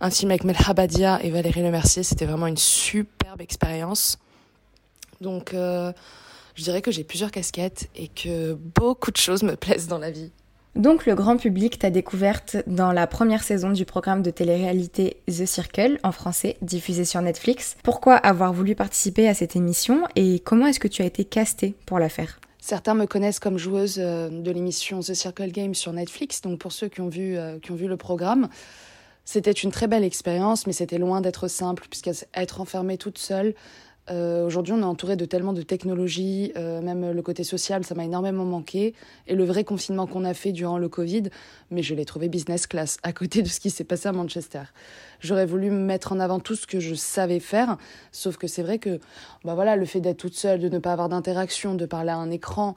Un 0.00 0.10
film 0.10 0.30
avec 0.30 0.44
Melhabadia 0.44 1.20
et 1.22 1.30
Valérie 1.30 1.62
Lemercier, 1.62 2.04
c'était 2.04 2.26
vraiment 2.26 2.46
une 2.46 2.56
superbe 2.56 3.40
expérience. 3.40 4.18
Donc 5.20 5.54
euh, 5.54 5.92
je 6.54 6.62
dirais 6.62 6.82
que 6.82 6.92
j'ai 6.92 7.02
plusieurs 7.02 7.32
casquettes 7.32 7.88
et 7.96 8.08
que 8.08 8.54
beaucoup 8.54 9.10
de 9.10 9.16
choses 9.16 9.42
me 9.42 9.56
plaisent 9.56 9.88
dans 9.88 9.98
la 9.98 10.12
vie. 10.12 10.30
Donc 10.74 11.06
le 11.06 11.14
grand 11.14 11.36
public 11.36 11.78
t'a 11.78 11.90
découverte 11.90 12.56
dans 12.66 12.92
la 12.92 13.06
première 13.06 13.42
saison 13.42 13.70
du 13.70 13.84
programme 13.84 14.22
de 14.22 14.30
télé-réalité 14.30 15.16
The 15.26 15.46
Circle 15.46 15.98
en 16.02 16.12
français, 16.12 16.56
diffusé 16.62 17.04
sur 17.04 17.20
Netflix. 17.20 17.76
Pourquoi 17.82 18.14
avoir 18.14 18.52
voulu 18.52 18.74
participer 18.74 19.28
à 19.28 19.34
cette 19.34 19.56
émission 19.56 20.04
et 20.14 20.40
comment 20.40 20.66
est-ce 20.66 20.80
que 20.80 20.88
tu 20.88 21.02
as 21.02 21.06
été 21.06 21.24
castée 21.24 21.74
pour 21.86 21.98
la 21.98 22.08
faire? 22.08 22.38
Certains 22.60 22.94
me 22.94 23.06
connaissent 23.06 23.40
comme 23.40 23.56
joueuse 23.56 23.96
euh, 23.98 24.28
de 24.28 24.50
l'émission 24.50 25.00
The 25.00 25.14
Circle 25.14 25.50
Game 25.52 25.74
sur 25.74 25.92
Netflix, 25.92 26.42
donc 26.42 26.58
pour 26.58 26.72
ceux 26.72 26.88
qui 26.88 27.00
ont 27.00 27.08
vu, 27.08 27.36
euh, 27.36 27.58
qui 27.58 27.72
ont 27.72 27.76
vu 27.76 27.88
le 27.88 27.96
programme, 27.96 28.48
c'était 29.24 29.52
une 29.52 29.70
très 29.70 29.88
belle 29.88 30.04
expérience, 30.04 30.66
mais 30.66 30.72
c'était 30.72 30.96
loin 30.96 31.20
d'être 31.20 31.48
simple, 31.48 31.86
puisqu'être 31.90 32.60
enfermée 32.60 32.96
toute 32.96 33.18
seule, 33.18 33.54
euh, 34.10 34.46
aujourd'hui, 34.46 34.72
on 34.72 34.80
est 34.80 34.84
entouré 34.84 35.16
de 35.16 35.24
tellement 35.24 35.52
de 35.52 35.62
technologies, 35.62 36.52
euh, 36.56 36.80
même 36.80 37.10
le 37.10 37.22
côté 37.22 37.44
social, 37.44 37.84
ça 37.84 37.94
m'a 37.94 38.04
énormément 38.04 38.44
manqué. 38.44 38.94
Et 39.26 39.34
le 39.34 39.44
vrai 39.44 39.64
confinement 39.64 40.06
qu'on 40.06 40.24
a 40.24 40.34
fait 40.34 40.52
durant 40.52 40.78
le 40.78 40.88
Covid, 40.88 41.24
mais 41.70 41.82
je 41.82 41.94
l'ai 41.94 42.04
trouvé 42.04 42.28
business 42.28 42.66
class 42.66 42.98
à 43.02 43.12
côté 43.12 43.42
de 43.42 43.48
ce 43.48 43.60
qui 43.60 43.70
s'est 43.70 43.84
passé 43.84 44.08
à 44.08 44.12
Manchester. 44.12 44.62
J'aurais 45.20 45.46
voulu 45.46 45.70
mettre 45.70 46.12
en 46.12 46.20
avant 46.20 46.40
tout 46.40 46.54
ce 46.54 46.66
que 46.66 46.80
je 46.80 46.94
savais 46.94 47.40
faire, 47.40 47.76
sauf 48.12 48.36
que 48.36 48.46
c'est 48.46 48.62
vrai 48.62 48.78
que, 48.78 49.00
bah 49.44 49.54
voilà, 49.54 49.76
le 49.76 49.84
fait 49.84 50.00
d'être 50.00 50.18
toute 50.18 50.34
seule, 50.34 50.60
de 50.60 50.68
ne 50.68 50.78
pas 50.78 50.92
avoir 50.92 51.08
d'interaction, 51.08 51.74
de 51.74 51.86
parler 51.86 52.10
à 52.10 52.16
un 52.16 52.30
écran, 52.30 52.74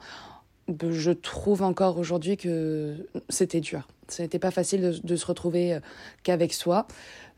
je 0.68 1.10
trouve 1.10 1.62
encore 1.62 1.98
aujourd'hui 1.98 2.36
que 2.36 3.08
c'était 3.28 3.60
dur. 3.60 3.86
Ce 4.12 4.22
n'était 4.22 4.38
pas 4.38 4.50
facile 4.50 5.00
de, 5.02 5.16
se 5.16 5.26
retrouver 5.26 5.74
euh, 5.74 5.80
qu'avec 6.22 6.52
soi. 6.52 6.86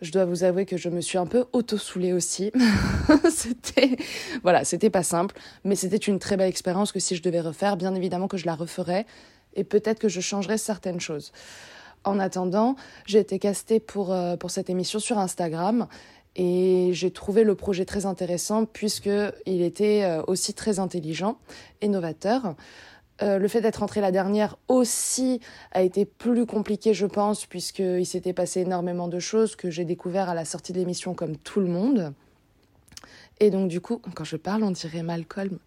Je 0.03 0.11
dois 0.11 0.25
vous 0.25 0.45
avouer 0.45 0.67
que 0.67 0.77
je 0.77 0.89
me 0.89 1.01
suis 1.01 1.19
un 1.19 1.27
peu 1.27 1.45
auto-soulée 1.53 2.13
aussi. 2.13 2.53
c'était, 3.31 3.97
voilà, 4.43 4.65
c'était 4.65 4.91
pas 4.91 5.03
simple, 5.03 5.37
mais 5.65 5.77
c'était 5.77 5.97
une 5.97 6.19
très 6.19 6.37
belle 6.37 6.49
expérience 6.49 6.93
que 6.93 7.01
si 7.01 7.17
je 7.17 7.23
devais 7.23 7.41
refaire, 7.41 7.77
bien 7.77 7.95
évidemment 7.95 8.29
que 8.29 8.37
je 8.37 8.47
la 8.47 8.55
referais 8.55 9.07
et 9.55 9.65
peut-être 9.65 9.99
que 9.99 10.09
je 10.09 10.21
changerais 10.21 10.59
certaines 10.59 11.01
choses. 11.01 11.33
En 12.05 12.19
attendant, 12.19 12.77
j'ai 13.07 13.19
été 13.19 13.39
castée 13.39 13.81
pour, 13.81 14.13
euh, 14.13 14.37
pour 14.37 14.51
cette 14.51 14.69
émission 14.69 14.99
sur 14.99 15.19
Instagram 15.19 15.87
et 16.37 16.91
j'ai 16.93 17.11
trouvé 17.11 17.45
le 17.45 17.55
projet 17.55 17.85
très 17.85 18.07
intéressant 18.07 18.67
puisqu'il 18.67 19.63
était 19.63 20.03
euh, 20.05 20.23
aussi 20.27 20.53
très 20.53 20.79
intelligent 20.79 21.39
et 21.81 21.89
novateur. 21.89 22.57
Euh, 23.23 23.39
le 23.39 23.47
fait 23.49 23.61
d'être 23.61 23.83
entrée 23.83 24.01
la 24.01 24.11
dernière 24.11 24.57
aussi 24.69 25.41
a 25.73 25.83
été 25.83 26.05
plus 26.05 26.47
compliqué, 26.47 26.95
je 26.95 27.07
pense, 27.07 27.47
puisqu'il 27.47 28.07
s'était 28.07 28.33
passé 28.33 28.61
énormément 28.61 29.09
de 29.09 29.21
choses 29.21 29.55
que 29.55 29.71
j'ai 29.71 29.85
découvert 29.85 30.29
à 30.29 30.35
la 30.35 30.45
sortie 30.45 30.73
de 30.73 30.79
l'émission 30.79 31.15
comme 31.15 31.37
tout 31.37 31.61
le 31.61 31.69
monde. 31.69 32.13
Et 33.41 33.51
donc, 33.51 33.69
du 33.69 33.81
coup, 33.81 34.01
quand 34.15 34.25
je 34.25 34.37
parle, 34.37 34.65
on 34.65 34.71
dirait 34.71 35.03
Malcolm. 35.03 35.59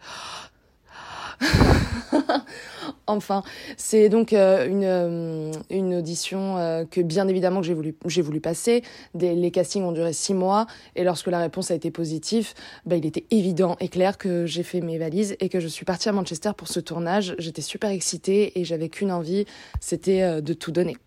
enfin, 3.08 3.44
c'est 3.78 4.10
donc 4.10 4.34
euh, 4.34 4.68
une, 4.68 4.84
euh, 4.84 5.52
une 5.70 5.96
audition 5.96 6.58
euh, 6.58 6.86
que 6.86 7.02
bien 7.02 7.28
évidemment 7.28 7.62
que 7.62 7.68
j'ai 7.68 7.74
voulu, 7.74 7.96
j'ai 8.06 8.22
voulu 8.22 8.40
passer. 8.40 8.84
les 9.16 9.52
castings 9.52 9.84
ont 9.84 9.92
duré 9.92 10.14
six 10.14 10.34
mois 10.34 10.68
et 10.96 11.04
lorsque 11.04 11.28
la 11.28 11.40
réponse 11.40 11.72
a 11.72 11.76
été 11.76 11.92
positive, 11.92 12.54
bah, 12.86 12.96
il 12.96 13.06
était 13.06 13.26
évident 13.32 13.78
et 13.80 13.88
clair 13.88 14.18
que 14.18 14.46
j'ai 14.46 14.64
fait 14.64 14.82
mes 14.82 14.98
valises 14.98 15.36
et 15.40 15.50
que 15.50 15.60
je 15.60 15.68
suis 15.68 15.86
partie 15.86 16.10
à 16.10 16.12
Manchester 16.12 16.52
pour 16.56 16.68
ce 16.68 16.80
tournage. 16.80 17.36
J'étais 17.40 17.62
super 17.62 17.90
excitée 17.90 18.60
et 18.60 18.66
j'avais 18.66 18.90
qu'une 18.90 19.12
envie, 19.12 19.46
c'était 19.80 20.42
de 20.42 20.54
tout 20.54 20.72
donner. 20.72 20.98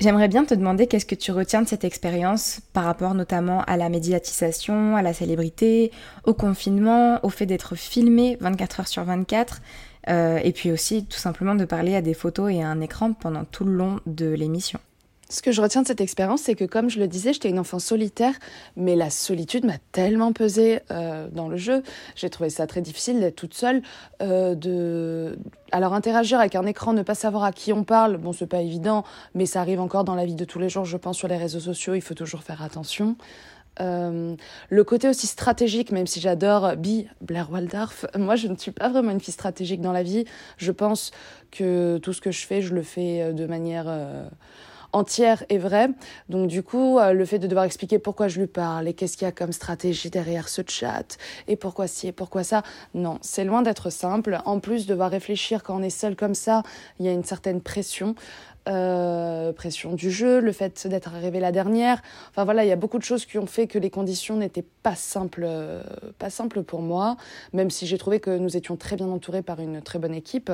J'aimerais 0.00 0.26
bien 0.26 0.44
te 0.44 0.54
demander 0.54 0.88
qu'est-ce 0.88 1.06
que 1.06 1.14
tu 1.14 1.30
retiens 1.30 1.62
de 1.62 1.68
cette 1.68 1.84
expérience 1.84 2.60
par 2.72 2.84
rapport 2.84 3.14
notamment 3.14 3.62
à 3.62 3.76
la 3.76 3.88
médiatisation, 3.88 4.96
à 4.96 5.02
la 5.02 5.12
célébrité, 5.12 5.92
au 6.24 6.34
confinement, 6.34 7.20
au 7.24 7.30
fait 7.30 7.46
d'être 7.46 7.76
filmé 7.76 8.36
24 8.40 8.80
heures 8.80 8.88
sur 8.88 9.04
24, 9.04 9.62
euh, 10.08 10.40
et 10.42 10.52
puis 10.52 10.72
aussi 10.72 11.06
tout 11.06 11.18
simplement 11.18 11.54
de 11.54 11.64
parler 11.64 11.94
à 11.94 12.02
des 12.02 12.14
photos 12.14 12.52
et 12.52 12.62
à 12.62 12.68
un 12.68 12.80
écran 12.80 13.12
pendant 13.12 13.44
tout 13.44 13.64
le 13.64 13.72
long 13.72 14.00
de 14.06 14.26
l'émission. 14.26 14.80
Ce 15.34 15.42
que 15.42 15.50
je 15.50 15.60
retiens 15.60 15.82
de 15.82 15.86
cette 15.88 16.00
expérience, 16.00 16.42
c'est 16.42 16.54
que 16.54 16.64
comme 16.64 16.88
je 16.88 17.00
le 17.00 17.08
disais, 17.08 17.32
j'étais 17.32 17.48
une 17.48 17.58
enfant 17.58 17.80
solitaire, 17.80 18.34
mais 18.76 18.94
la 18.94 19.10
solitude 19.10 19.64
m'a 19.64 19.78
tellement 19.90 20.32
pesé 20.32 20.78
euh, 20.92 21.26
dans 21.28 21.48
le 21.48 21.56
jeu. 21.56 21.82
J'ai 22.14 22.30
trouvé 22.30 22.50
ça 22.50 22.68
très 22.68 22.80
difficile 22.82 23.18
d'être 23.18 23.34
toute 23.34 23.52
seule, 23.52 23.82
euh, 24.22 24.54
de 24.54 25.36
alors 25.72 25.92
interagir 25.92 26.38
avec 26.38 26.54
un 26.54 26.64
écran, 26.66 26.92
ne 26.92 27.02
pas 27.02 27.16
savoir 27.16 27.42
à 27.42 27.50
qui 27.50 27.72
on 27.72 27.82
parle, 27.82 28.16
bon 28.16 28.32
c'est 28.32 28.46
pas 28.46 28.60
évident, 28.60 29.02
mais 29.34 29.44
ça 29.44 29.60
arrive 29.60 29.80
encore 29.80 30.04
dans 30.04 30.14
la 30.14 30.24
vie 30.24 30.36
de 30.36 30.44
tous 30.44 30.60
les 30.60 30.68
jours, 30.68 30.84
je 30.84 30.96
pense 30.96 31.16
sur 31.16 31.26
les 31.26 31.36
réseaux 31.36 31.58
sociaux, 31.58 31.94
il 31.94 32.00
faut 32.00 32.14
toujours 32.14 32.44
faire 32.44 32.62
attention. 32.62 33.16
Euh, 33.80 34.36
le 34.68 34.84
côté 34.84 35.08
aussi 35.08 35.26
stratégique, 35.26 35.90
même 35.90 36.06
si 36.06 36.20
j'adore 36.20 36.76
Bi, 36.76 37.08
Blair 37.20 37.50
Waldorf, 37.50 38.06
moi 38.16 38.36
je 38.36 38.46
ne 38.46 38.54
suis 38.54 38.70
pas 38.70 38.88
vraiment 38.88 39.10
une 39.10 39.20
fille 39.20 39.34
stratégique 39.34 39.80
dans 39.80 39.90
la 39.90 40.04
vie. 40.04 40.26
Je 40.58 40.70
pense 40.70 41.10
que 41.50 41.98
tout 41.98 42.12
ce 42.12 42.20
que 42.20 42.30
je 42.30 42.46
fais, 42.46 42.62
je 42.62 42.72
le 42.72 42.84
fais 42.84 43.32
de 43.32 43.46
manière 43.46 43.88
entière 44.94 45.44
et 45.48 45.58
vraie. 45.58 45.88
Donc 46.28 46.48
du 46.48 46.62
coup, 46.62 46.98
euh, 46.98 47.12
le 47.12 47.24
fait 47.24 47.38
de 47.38 47.46
devoir 47.46 47.66
expliquer 47.66 47.98
pourquoi 47.98 48.28
je 48.28 48.40
lui 48.40 48.46
parle 48.46 48.88
et 48.88 48.94
qu'est-ce 48.94 49.16
qu'il 49.16 49.26
y 49.26 49.28
a 49.28 49.32
comme 49.32 49.52
stratégie 49.52 50.08
derrière 50.08 50.48
ce 50.48 50.62
chat 50.66 51.18
et 51.48 51.56
pourquoi 51.56 51.86
ci 51.86 52.08
et 52.08 52.12
pourquoi 52.12 52.44
ça, 52.44 52.62
non, 52.94 53.18
c'est 53.20 53.44
loin 53.44 53.62
d'être 53.62 53.90
simple. 53.90 54.38
En 54.44 54.60
plus, 54.60 54.86
devoir 54.86 55.10
réfléchir 55.10 55.62
quand 55.62 55.76
on 55.76 55.82
est 55.82 55.90
seul 55.90 56.16
comme 56.16 56.34
ça, 56.34 56.62
il 57.00 57.06
y 57.06 57.08
a 57.08 57.12
une 57.12 57.24
certaine 57.24 57.60
pression. 57.60 58.14
Euh, 58.66 59.52
pression 59.52 59.92
du 59.92 60.10
jeu, 60.10 60.40
le 60.40 60.50
fait 60.50 60.86
d'être 60.86 61.14
arrivée 61.14 61.38
la 61.38 61.52
dernière. 61.52 62.00
Enfin 62.30 62.44
voilà, 62.44 62.64
il 62.64 62.68
y 62.68 62.72
a 62.72 62.76
beaucoup 62.76 62.96
de 62.96 63.04
choses 63.04 63.26
qui 63.26 63.36
ont 63.36 63.44
fait 63.44 63.66
que 63.66 63.78
les 63.78 63.90
conditions 63.90 64.38
n'étaient 64.38 64.64
pas 64.82 64.94
simples, 64.94 65.44
euh, 65.44 65.82
pas 66.18 66.30
simples 66.30 66.62
pour 66.62 66.80
moi, 66.80 67.18
même 67.52 67.68
si 67.68 67.86
j'ai 67.86 67.98
trouvé 67.98 68.20
que 68.20 68.38
nous 68.38 68.56
étions 68.56 68.76
très 68.76 68.96
bien 68.96 69.08
entourés 69.08 69.42
par 69.42 69.60
une 69.60 69.82
très 69.82 69.98
bonne 69.98 70.14
équipe, 70.14 70.50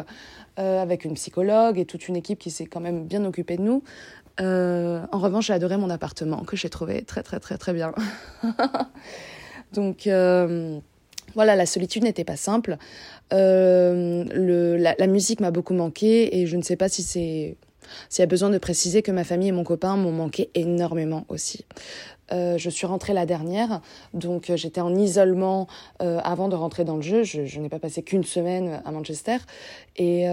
avec 0.57 1.07
une 1.07 1.15
psychologue 1.15 1.79
et 1.79 1.87
toute 1.87 2.07
une 2.09 2.17
équipe 2.17 2.39
qui 2.39 2.51
s'est 2.51 2.67
quand 2.67 2.81
même 2.81 3.07
bien 3.07 3.25
occupée 3.25 3.57
de 3.57 3.63
nous. 3.63 3.83
Euh, 4.41 5.05
en 5.13 5.19
revanche, 5.19 5.47
j'ai 5.47 5.53
adoré 5.53 5.77
mon 5.77 5.91
appartement 5.91 6.45
que 6.45 6.57
j'ai 6.57 6.69
trouvé 6.69 7.03
très 7.03 7.23
très 7.23 7.41
très 7.41 7.59
très 7.59 7.73
bien. 7.73 7.93
Donc 9.73 10.07
euh, 10.07 10.79
voilà, 11.35 11.57
la 11.57 11.67
solitude 11.67 12.05
n'était 12.05 12.25
pas 12.25 12.37
simple. 12.37 12.77
Euh, 13.33 14.77
la, 14.79 15.07
musique 15.07 15.41
m'a 15.41 15.51
beaucoup 15.51 15.75
manqué 15.75 16.41
et 16.41 16.47
je 16.47 16.57
ne 16.57 16.63
sais 16.63 16.77
pas 16.77 16.89
si 16.89 17.03
c'est 17.03 17.57
s'il 18.09 18.23
y 18.23 18.25
a 18.25 18.27
besoin 18.27 18.51
de 18.51 18.59
préciser 18.59 19.03
que 19.03 19.11
ma 19.11 19.25
famille 19.25 19.49
et 19.49 19.53
mon 19.53 19.65
copain 19.65 19.97
m'ont 19.97 20.13
manqué 20.13 20.51
énormément 20.55 21.25
aussi. 21.29 21.65
je 22.31 22.71
suis 22.71 22.87
rentrée 22.87 23.15
la 23.15 23.27
dernière, 23.27 23.81
donc 24.15 24.53
j'étais 24.55 24.81
en 24.81 24.95
isolement 24.95 25.67
avant 25.99 26.49
de 26.49 26.55
rentrer 26.55 26.85
dans 26.85 26.95
le 26.95 27.03
jeu. 27.03 27.25
Je, 27.25 27.47
je 27.47 27.59
n'ai 27.59 27.69
pas 27.69 27.81
passé 27.81 28.05
qu'une 28.05 28.23
semaine 28.23 28.81
à 28.85 28.93
Manchester. 28.93 29.39
Et, 29.97 30.29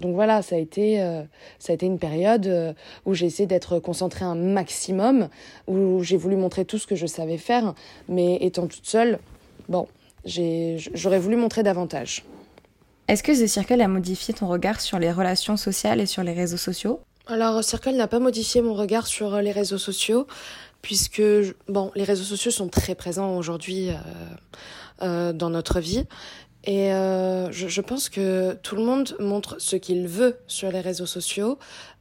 donc 0.00 0.14
voilà, 0.14 0.42
ça 0.42 0.56
a 0.56 0.58
été, 0.58 1.02
euh, 1.02 1.22
ça 1.58 1.72
a 1.72 1.74
été 1.74 1.86
une 1.86 1.98
période 1.98 2.46
euh, 2.46 2.72
où 3.04 3.14
j'ai 3.14 3.26
essayé 3.26 3.46
d'être 3.46 3.78
concentrée 3.78 4.24
un 4.24 4.34
maximum, 4.34 5.28
où 5.66 6.02
j'ai 6.02 6.16
voulu 6.16 6.36
montrer 6.36 6.64
tout 6.64 6.78
ce 6.78 6.86
que 6.86 6.96
je 6.96 7.06
savais 7.06 7.36
faire, 7.36 7.74
mais 8.08 8.36
étant 8.40 8.66
toute 8.66 8.86
seule, 8.86 9.18
bon, 9.68 9.86
j'aurais 10.24 11.18
voulu 11.18 11.36
montrer 11.36 11.62
davantage. 11.62 12.24
Est-ce 13.08 13.22
que 13.22 13.32
The 13.32 13.46
Circle 13.46 13.80
a 13.80 13.88
modifié 13.88 14.34
ton 14.34 14.48
regard 14.48 14.80
sur 14.80 14.98
les 14.98 15.12
relations 15.12 15.56
sociales 15.56 16.00
et 16.00 16.06
sur 16.06 16.22
les 16.22 16.32
réseaux 16.32 16.56
sociaux? 16.56 17.00
Alors, 17.26 17.62
Circle 17.62 17.94
n'a 17.94 18.08
pas 18.08 18.20
modifié 18.20 18.62
mon 18.62 18.74
regard 18.74 19.06
sur 19.06 19.40
les 19.40 19.52
réseaux 19.52 19.78
sociaux, 19.78 20.26
puisque 20.80 21.22
bon, 21.68 21.92
les 21.94 22.04
réseaux 22.04 22.24
sociaux 22.24 22.50
sont 22.50 22.68
très 22.68 22.94
présents 22.94 23.36
aujourd'hui 23.36 23.90
euh, 25.02 25.32
dans 25.32 25.50
notre 25.50 25.80
vie 25.80 26.06
et 26.64 26.92
euh, 26.92 27.50
je, 27.52 27.68
je, 27.68 27.80
pense 27.80 28.10
que 28.10 28.52
tout 28.62 28.76
le 28.76 28.82
monde 28.82 29.16
montre 29.18 29.56
ce 29.58 29.76
qu'il 29.76 30.06
veut 30.06 30.36
sur 30.46 30.70
les 30.70 30.80
réseaux 30.80 31.06
sociaux. 31.06 31.58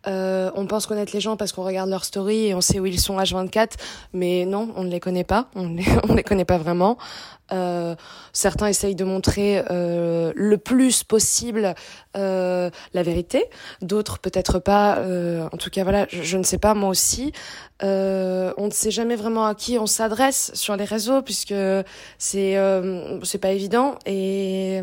Euh, 0.08 0.50
on 0.56 0.66
pense 0.66 0.88
connaître 0.88 1.12
les 1.14 1.20
gens 1.20 1.36
parce 1.36 1.52
qu'on 1.52 1.64
regarde 1.64 1.90
leur 1.90 2.06
story 2.06 2.48
et 2.48 2.56
on 2.56 2.62
sait 2.62 2.80
où 2.80 2.86
ils 2.86 3.00
sont 3.00 3.18
H24, 3.18 3.72
mais 4.14 4.46
non, 4.46 4.72
on 4.76 4.84
ne 4.84 4.90
les 4.90 5.00
connaît 5.00 5.24
pas, 5.24 5.50
on 5.56 5.70
les, 5.70 5.84
les 6.16 6.24
connaît 6.24 6.46
pas 6.46 6.58
vraiment. 6.58 6.98
Euh, 7.52 7.96
certains 8.32 8.68
essayent 8.68 8.96
de 8.96 9.04
montrer 9.04 9.64
euh, 9.72 10.32
le 10.36 10.58
plus 10.58 11.04
possible 11.04 11.74
euh, 12.16 12.70
la 12.94 13.04
vérité, 13.04 13.46
d'autres 13.82 14.20
peut-être 14.20 14.60
pas. 14.60 14.98
Euh, 14.98 15.48
en 15.52 15.58
tout 15.58 15.72
cas, 15.72 15.84
voilà, 15.84 16.06
je, 16.10 16.22
je, 16.22 16.38
ne 16.38 16.44
sais 16.44 16.60
pas 16.60 16.76
moi 16.76 16.90
aussi. 16.90 17.34
Euh, 17.84 18.54
on 18.58 18.68
ne 18.68 18.72
sait 18.72 18.92
jamais 18.92 19.16
vraiment 19.16 19.46
à 19.48 19.56
qui 19.56 19.80
on 19.80 19.88
s'adresse 19.88 20.52
sur 20.54 20.76
les 20.76 20.86
réseaux 20.86 21.22
puisque 21.22 21.56
c'est 22.18 22.58
c'est 23.24 23.38
pas 23.40 23.52
évident 23.52 23.96
et 24.06 24.82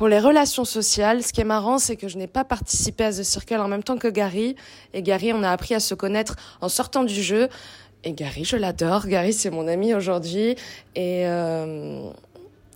pour 0.00 0.08
les 0.08 0.18
relations 0.18 0.64
sociales, 0.64 1.22
ce 1.22 1.30
qui 1.30 1.42
est 1.42 1.44
marrant, 1.44 1.78
c'est 1.78 1.94
que 1.94 2.08
je 2.08 2.16
n'ai 2.16 2.26
pas 2.26 2.42
participé 2.42 3.04
à 3.04 3.12
The 3.12 3.22
Circle 3.22 3.60
en 3.60 3.68
même 3.68 3.82
temps 3.82 3.98
que 3.98 4.08
Gary. 4.08 4.56
Et 4.94 5.02
Gary, 5.02 5.34
on 5.34 5.42
a 5.42 5.50
appris 5.50 5.74
à 5.74 5.78
se 5.78 5.94
connaître 5.94 6.36
en 6.62 6.70
sortant 6.70 7.04
du 7.04 7.22
jeu. 7.22 7.50
Et 8.04 8.14
Gary, 8.14 8.44
je 8.46 8.56
l'adore. 8.56 9.06
Gary, 9.08 9.34
c'est 9.34 9.50
mon 9.50 9.68
ami 9.68 9.92
aujourd'hui. 9.92 10.56
Et, 10.96 11.26
euh, 11.26 12.08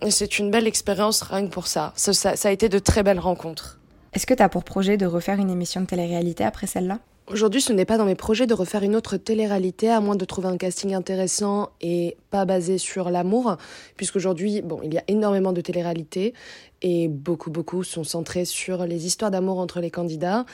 c'est 0.07 0.37
une 0.37 0.51
belle 0.51 0.67
expérience 0.67 1.23
rien 1.23 1.47
que 1.47 1.51
pour 1.51 1.65
ça. 1.65 1.93
Ça, 1.95 2.13
ça. 2.13 2.47
a 2.47 2.51
été 2.51 2.69
de 2.69 2.77
très 2.77 3.01
belles 3.01 3.17
rencontres. 3.17 3.79
Est-ce 4.13 4.27
que 4.27 4.35
tu 4.35 4.43
as 4.43 4.49
pour 4.49 4.63
projet 4.63 4.95
de 4.95 5.07
refaire 5.07 5.39
une 5.39 5.49
émission 5.49 5.81
de 5.81 5.87
télé-réalité 5.87 6.43
après 6.43 6.67
celle-là? 6.67 6.99
Aujourd'hui, 7.27 7.59
ce 7.59 7.73
n'est 7.73 7.85
pas 7.85 7.97
dans 7.97 8.05
mes 8.05 8.13
projets 8.13 8.45
de 8.45 8.53
refaire 8.53 8.83
une 8.83 8.95
autre 8.95 9.17
télé-réalité, 9.17 9.89
à 9.89 9.99
moins 9.99 10.15
de 10.15 10.25
trouver 10.25 10.47
un 10.47 10.57
casting 10.57 10.93
intéressant 10.93 11.71
et 11.81 12.17
pas 12.29 12.45
basé 12.45 12.77
sur 12.77 13.09
l'amour, 13.09 13.57
puisqu'aujourd'hui, 13.97 14.61
bon, 14.61 14.79
il 14.83 14.93
y 14.93 14.99
a 14.99 15.03
énormément 15.07 15.51
de 15.51 15.59
télé-réalités 15.59 16.35
et 16.83 17.07
beaucoup, 17.07 17.49
beaucoup 17.49 17.83
sont 17.83 18.03
centrés 18.03 18.45
sur 18.45 18.85
les 18.85 19.07
histoires 19.07 19.31
d'amour 19.31 19.57
entre 19.57 19.79
les 19.79 19.89
candidats. 19.89 20.45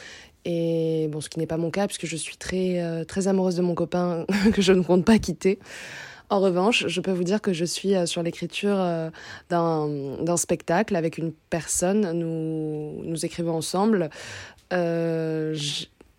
Et 0.46 1.10
bon, 1.12 1.20
ce 1.20 1.28
qui 1.28 1.40
n'est 1.40 1.46
pas 1.46 1.58
mon 1.58 1.72
cas, 1.72 1.88
puisque 1.88 2.06
je 2.06 2.16
suis 2.16 2.38
très, 2.38 2.82
euh, 2.82 3.04
très 3.04 3.28
amoureuse 3.28 3.58
de 3.58 3.62
mon 3.62 3.76
copain 3.76 4.26
que 4.54 4.62
je 4.62 4.72
ne 4.72 4.82
compte 4.82 5.04
pas 5.04 5.20
quitter. 5.20 5.60
En 6.30 6.40
revanche, 6.40 6.88
je 6.88 7.02
peux 7.02 7.12
vous 7.12 7.26
dire 7.26 7.42
que 7.42 7.52
je 7.52 7.66
suis 7.66 7.96
euh, 7.96 8.06
sur 8.06 8.24
l'écriture 8.24 8.78
euh, 8.80 9.10
d'un 9.50 10.38
spectacle 10.38 10.96
avec 10.96 11.18
une 11.18 11.34
personne. 11.50 12.14
Nous, 12.14 13.04
nous 13.04 13.26
écrivons 13.26 13.58
ensemble. 13.58 14.10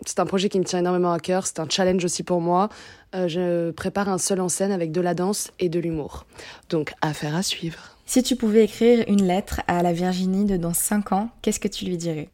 C'est 0.07 0.21
un 0.21 0.27
projet 0.27 0.49
qui 0.49 0.59
me 0.59 0.65
tient 0.65 0.79
énormément 0.79 1.13
à 1.13 1.21
cœur, 1.21 1.47
c'est 1.47 1.61
un 1.61 1.69
challenge 1.69 2.05
aussi 2.05 2.23
pour 2.23 2.41
moi. 2.41 2.69
Euh, 3.15 3.29
je 3.29 3.71
prépare 3.71 4.09
un 4.09 4.19
seul 4.19 4.41
en 4.41 4.49
scène 4.49 4.73
avec 4.73 4.93
de 4.93 5.01
la 5.01 5.15
danse 5.15 5.51
et 5.59 5.69
de 5.69 5.79
l'humour. 5.79 6.27
Donc, 6.71 6.93
affaire 7.01 7.37
à 7.37 7.43
suivre. 7.43 7.97
Si 8.07 8.23
tu 8.23 8.37
pouvais 8.37 8.65
écrire 8.65 9.05
une 9.09 9.27
lettre 9.27 9.61
à 9.69 9.83
la 9.83 9.93
Virginie 9.93 10.45
de 10.45 10.57
dans 10.57 10.75
5 10.75 11.13
ans, 11.13 11.31
qu'est-ce 11.41 11.61
que 11.61 11.69
tu 11.69 11.85
lui 11.85 11.97
dirais? 11.97 12.29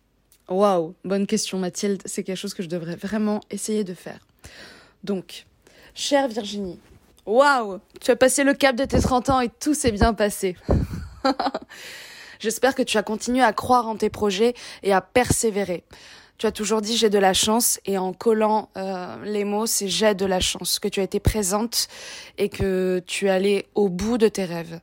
Waouh, 0.49 0.95
bonne 1.05 1.27
question 1.27 1.59
Mathilde, 1.59 2.03
c'est 2.07 2.23
quelque 2.23 2.39
chose 2.39 2.55
que 2.55 2.63
je 2.63 2.69
devrais 2.69 2.97
vraiment 2.97 3.41
essayer 3.51 3.85
de 3.85 3.95
faire. 3.95 4.21
Donc, 5.05 5.45
chère 5.95 6.27
Virginie, 6.29 6.81
waouh, 7.27 7.81
tu 8.01 8.11
as 8.11 8.17
passé 8.17 8.45
le 8.45 8.55
cap 8.55 8.75
de 8.75 8.85
tes 8.85 9.01
30 9.01 9.31
ans 9.31 9.41
et 9.41 9.51
tout 9.61 9.75
s'est 9.75 9.93
bien 9.93 10.15
passé. 10.15 10.57
J'espère 12.41 12.75
que 12.75 12.83
tu 12.83 12.97
as 12.97 13.03
continué 13.03 13.43
à 13.43 13.53
croire 13.53 13.89
en 13.89 13.97
tes 13.97 14.11
projets 14.11 14.55
et 14.83 14.93
à 14.93 15.01
persévérer. 15.01 15.85
Tu 16.39 16.47
as 16.47 16.53
toujours 16.53 16.81
dit 16.81 16.97
j'ai 16.97 17.11
de 17.11 17.19
la 17.19 17.35
chance 17.35 17.81
et 17.85 17.99
en 17.99 18.13
collant 18.13 18.71
euh, 18.77 19.17
les 19.25 19.43
mots, 19.43 19.67
c'est 19.67 19.89
j'ai 19.89 20.15
de 20.15 20.25
la 20.25 20.39
chance, 20.39 20.79
que 20.79 20.87
tu 20.87 21.01
as 21.01 21.03
été 21.03 21.19
présente 21.19 21.89
et 22.39 22.49
que 22.49 23.03
tu 23.05 23.27
es 23.27 23.31
allée 23.31 23.67
au 23.75 23.89
bout 23.89 24.19
de 24.19 24.29
tes 24.29 24.45
rêves. 24.45 24.79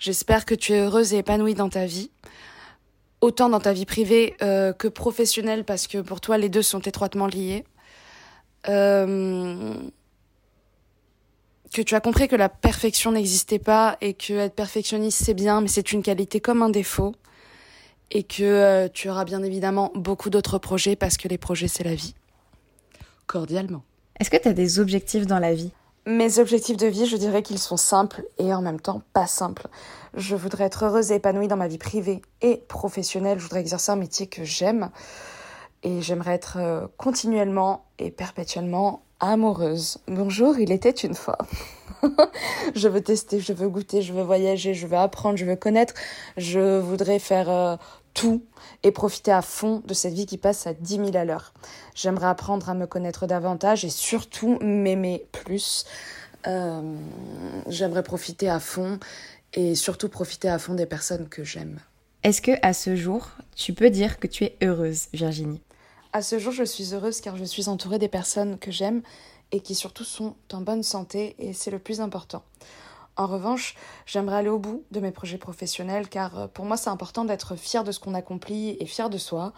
J'espère 0.00 0.44
que 0.44 0.56
tu 0.56 0.72
es 0.72 0.80
heureuse 0.80 1.14
et 1.14 1.18
épanouie 1.18 1.54
dans 1.54 1.68
ta 1.68 1.86
vie, 1.86 2.10
autant 3.20 3.48
dans 3.48 3.60
ta 3.60 3.72
vie 3.72 3.86
privée 3.86 4.34
euh, 4.42 4.72
que 4.72 4.88
professionnelle 4.88 5.64
parce 5.64 5.86
que 5.86 5.98
pour 5.98 6.20
toi 6.20 6.36
les 6.36 6.48
deux 6.48 6.62
sont 6.62 6.80
étroitement 6.80 7.28
liés. 7.28 7.64
Euh, 8.68 9.74
que 11.72 11.82
tu 11.82 11.94
as 11.94 12.00
compris 12.00 12.26
que 12.26 12.36
la 12.36 12.48
perfection 12.48 13.12
n'existait 13.12 13.60
pas 13.60 13.98
et 14.00 14.14
que 14.14 14.32
être 14.32 14.54
perfectionniste 14.54 15.22
c'est 15.22 15.34
bien 15.34 15.60
mais 15.60 15.68
c'est 15.68 15.92
une 15.92 16.02
qualité 16.02 16.40
comme 16.40 16.60
un 16.62 16.70
défaut 16.70 17.14
et 18.12 18.22
que 18.22 18.42
euh, 18.42 18.88
tu 18.92 19.08
auras 19.08 19.24
bien 19.24 19.42
évidemment 19.42 19.90
beaucoup 19.94 20.30
d'autres 20.30 20.58
projets 20.58 20.94
parce 20.94 21.16
que 21.16 21.26
les 21.26 21.38
projets 21.38 21.66
c'est 21.66 21.82
la 21.82 21.94
vie. 21.94 22.14
Cordialement. 23.26 23.82
Est-ce 24.20 24.30
que 24.30 24.36
tu 24.36 24.46
as 24.46 24.52
des 24.52 24.78
objectifs 24.78 25.26
dans 25.26 25.38
la 25.38 25.54
vie? 25.54 25.72
Mes 26.04 26.38
objectifs 26.38 26.76
de 26.76 26.86
vie, 26.86 27.06
je 27.06 27.16
dirais 27.16 27.42
qu'ils 27.42 27.58
sont 27.58 27.76
simples 27.76 28.24
et 28.38 28.52
en 28.52 28.60
même 28.60 28.80
temps 28.80 29.02
pas 29.12 29.26
simples. 29.26 29.68
Je 30.14 30.36
voudrais 30.36 30.64
être 30.64 30.84
heureuse 30.84 31.10
et 31.10 31.16
épanouie 31.16 31.48
dans 31.48 31.56
ma 31.56 31.68
vie 31.68 31.78
privée 31.78 32.20
et 32.42 32.56
professionnelle. 32.68 33.38
Je 33.38 33.44
voudrais 33.44 33.60
exercer 33.60 33.92
un 33.92 33.96
métier 33.96 34.26
que 34.26 34.44
j'aime 34.44 34.90
et 35.82 36.02
j'aimerais 36.02 36.34
être 36.34 36.58
euh, 36.58 36.86
continuellement 36.98 37.86
et 37.98 38.10
perpétuellement 38.10 39.02
amoureuse. 39.20 39.98
Bonjour, 40.08 40.58
il 40.58 40.72
était 40.72 40.90
une 40.90 41.14
fois. 41.14 41.38
je 42.74 42.88
veux 42.88 43.00
tester, 43.00 43.38
je 43.38 43.52
veux 43.52 43.68
goûter, 43.68 44.02
je 44.02 44.12
veux 44.12 44.22
voyager, 44.22 44.74
je 44.74 44.86
veux 44.86 44.96
apprendre, 44.96 45.38
je 45.38 45.44
veux 45.44 45.56
connaître. 45.56 45.94
Je 46.36 46.80
voudrais 46.80 47.20
faire 47.20 47.48
euh, 47.48 47.76
tout 48.14 48.44
et 48.82 48.92
profiter 48.92 49.32
à 49.32 49.42
fond 49.42 49.82
de 49.86 49.94
cette 49.94 50.14
vie 50.14 50.26
qui 50.26 50.38
passe 50.38 50.66
à 50.66 50.74
10 50.74 50.96
000 50.96 51.16
à 51.16 51.24
l'heure. 51.24 51.52
J'aimerais 51.94 52.26
apprendre 52.26 52.68
à 52.68 52.74
me 52.74 52.86
connaître 52.86 53.26
davantage 53.26 53.84
et 53.84 53.90
surtout 53.90 54.58
m'aimer 54.60 55.26
plus. 55.32 55.84
Euh, 56.46 56.96
j'aimerais 57.68 58.02
profiter 58.02 58.48
à 58.48 58.60
fond 58.60 58.98
et 59.54 59.74
surtout 59.74 60.08
profiter 60.08 60.48
à 60.48 60.58
fond 60.58 60.74
des 60.74 60.86
personnes 60.86 61.28
que 61.28 61.44
j'aime. 61.44 61.78
Est-ce 62.22 62.40
que 62.40 62.52
à 62.62 62.72
ce 62.72 62.94
jour, 62.96 63.28
tu 63.56 63.72
peux 63.72 63.90
dire 63.90 64.18
que 64.18 64.26
tu 64.26 64.44
es 64.44 64.56
heureuse, 64.62 65.08
Virginie? 65.12 65.60
À 66.12 66.22
ce 66.22 66.38
jour, 66.38 66.52
je 66.52 66.64
suis 66.64 66.94
heureuse 66.94 67.20
car 67.20 67.36
je 67.36 67.44
suis 67.44 67.68
entourée 67.68 67.98
des 67.98 68.08
personnes 68.08 68.58
que 68.58 68.70
j'aime 68.70 69.02
et 69.50 69.60
qui 69.60 69.74
surtout 69.74 70.04
sont 70.04 70.34
en 70.52 70.60
bonne 70.60 70.82
santé 70.82 71.34
et 71.38 71.52
c'est 71.52 71.70
le 71.70 71.78
plus 71.78 72.00
important. 72.00 72.42
En 73.16 73.26
revanche, 73.26 73.74
j'aimerais 74.06 74.36
aller 74.36 74.48
au 74.48 74.58
bout 74.58 74.84
de 74.90 75.00
mes 75.00 75.10
projets 75.10 75.38
professionnels 75.38 76.08
car 76.08 76.38
euh, 76.38 76.46
pour 76.46 76.64
moi 76.64 76.76
c'est 76.76 76.90
important 76.90 77.24
d'être 77.24 77.56
fier 77.56 77.84
de 77.84 77.92
ce 77.92 78.00
qu'on 78.00 78.14
accomplit 78.14 78.76
et 78.80 78.86
fier 78.86 79.10
de 79.10 79.18
soi, 79.18 79.52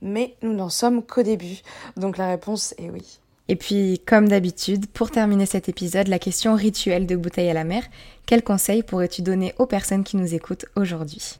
mais 0.00 0.36
nous 0.42 0.54
n'en 0.54 0.70
sommes 0.70 1.04
qu'au 1.04 1.22
début. 1.22 1.60
Donc 1.96 2.16
la 2.16 2.28
réponse 2.28 2.74
est 2.78 2.90
oui. 2.90 3.18
Et 3.48 3.56
puis, 3.56 4.00
comme 4.06 4.28
d'habitude, 4.28 4.86
pour 4.86 5.10
terminer 5.10 5.44
cet 5.44 5.68
épisode, 5.68 6.08
la 6.08 6.18
question 6.18 6.54
rituelle 6.54 7.06
de 7.06 7.14
bouteille 7.14 7.50
à 7.50 7.52
la 7.52 7.64
mer, 7.64 7.84
quel 8.24 8.42
conseil 8.42 8.82
pourrais-tu 8.82 9.20
donner 9.20 9.54
aux 9.58 9.66
personnes 9.66 10.02
qui 10.02 10.16
nous 10.16 10.34
écoutent 10.34 10.64
aujourd'hui? 10.76 11.38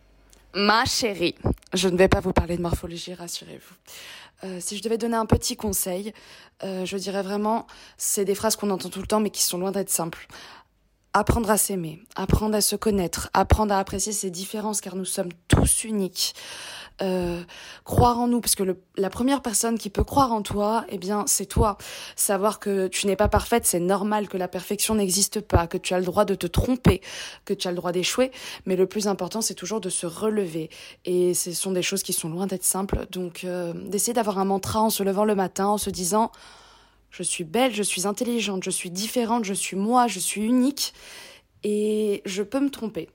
Ma 0.54 0.84
chérie, 0.84 1.34
je 1.72 1.88
ne 1.88 1.96
vais 1.96 2.08
pas 2.08 2.20
vous 2.20 2.34
parler 2.34 2.58
de 2.58 2.62
morphologie, 2.62 3.14
rassurez-vous. 3.14 3.74
Euh, 4.44 4.58
si 4.60 4.76
je 4.76 4.82
devais 4.82 4.98
donner 4.98 5.16
un 5.16 5.24
petit 5.24 5.56
conseil, 5.56 6.12
euh, 6.62 6.84
je 6.84 6.96
dirais 6.98 7.22
vraiment, 7.22 7.66
c'est 7.96 8.26
des 8.26 8.34
phrases 8.34 8.54
qu'on 8.56 8.70
entend 8.70 8.90
tout 8.90 9.00
le 9.00 9.06
temps 9.06 9.20
mais 9.20 9.30
qui 9.30 9.42
sont 9.42 9.56
loin 9.56 9.72
d'être 9.72 9.90
simples 9.90 10.28
apprendre 11.14 11.48
à 11.48 11.56
s'aimer, 11.56 12.02
apprendre 12.16 12.56
à 12.56 12.60
se 12.60 12.74
connaître, 12.74 13.30
apprendre 13.32 13.72
à 13.72 13.78
apprécier 13.78 14.12
ses 14.12 14.30
différences 14.30 14.80
car 14.80 14.96
nous 14.96 15.04
sommes 15.04 15.30
tous 15.48 15.84
uniques. 15.84 16.34
Euh, 17.02 17.42
croire 17.82 18.20
en 18.20 18.28
nous 18.28 18.40
parce 18.40 18.54
que 18.54 18.76
la 18.96 19.10
première 19.10 19.42
personne 19.42 19.78
qui 19.78 19.90
peut 19.90 20.04
croire 20.04 20.32
en 20.32 20.42
toi, 20.42 20.84
eh 20.88 20.98
bien 20.98 21.24
c'est 21.26 21.46
toi. 21.46 21.76
Savoir 22.14 22.60
que 22.60 22.86
tu 22.86 23.08
n'es 23.08 23.16
pas 23.16 23.26
parfaite, 23.26 23.66
c'est 23.66 23.80
normal, 23.80 24.28
que 24.28 24.36
la 24.36 24.46
perfection 24.46 24.94
n'existe 24.94 25.40
pas, 25.40 25.66
que 25.66 25.76
tu 25.76 25.94
as 25.94 25.98
le 25.98 26.04
droit 26.04 26.24
de 26.24 26.36
te 26.36 26.46
tromper, 26.46 27.00
que 27.44 27.54
tu 27.54 27.66
as 27.66 27.72
le 27.72 27.76
droit 27.76 27.90
d'échouer, 27.90 28.30
mais 28.66 28.76
le 28.76 28.86
plus 28.86 29.08
important 29.08 29.40
c'est 29.40 29.54
toujours 29.54 29.80
de 29.80 29.88
se 29.88 30.06
relever 30.06 30.70
et 31.04 31.34
ce 31.34 31.52
sont 31.52 31.72
des 31.72 31.82
choses 31.82 32.04
qui 32.04 32.12
sont 32.12 32.28
loin 32.28 32.46
d'être 32.46 32.64
simples. 32.64 33.06
Donc 33.10 33.42
euh, 33.42 33.72
d'essayer 33.72 34.12
d'avoir 34.12 34.38
un 34.38 34.44
mantra 34.44 34.80
en 34.80 34.90
se 34.90 35.02
levant 35.02 35.24
le 35.24 35.34
matin 35.34 35.66
en 35.66 35.78
se 35.78 35.90
disant 35.90 36.30
je 37.14 37.22
suis 37.22 37.44
belle, 37.44 37.72
je 37.72 37.82
suis 37.82 38.08
intelligente, 38.08 38.64
je 38.64 38.70
suis 38.70 38.90
différente, 38.90 39.44
je 39.44 39.54
suis 39.54 39.76
moi, 39.76 40.08
je 40.08 40.18
suis 40.18 40.42
unique 40.42 40.94
et 41.62 42.22
je 42.24 42.42
peux 42.42 42.58
me 42.58 42.70
tromper. 42.70 43.08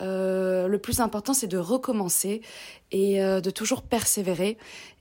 Euh, 0.00 0.68
le 0.68 0.78
plus 0.78 1.00
important, 1.00 1.34
c'est 1.34 1.48
de 1.48 1.58
recommencer 1.58 2.42
et 2.92 3.20
euh, 3.20 3.40
de 3.40 3.50
toujours 3.50 3.82
persévérer 3.82 4.56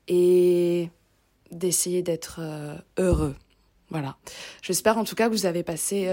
et 0.08 0.90
d'essayer 1.52 2.02
d'être 2.02 2.40
euh, 2.42 2.76
heureux. 2.98 3.36
Voilà. 3.92 4.18
J'espère 4.64 4.98
en 4.98 5.04
tout 5.04 5.16
cas 5.16 5.28
que 5.30 5.34
vous 5.34 5.46
avez 5.46 5.64
passé 5.64 6.08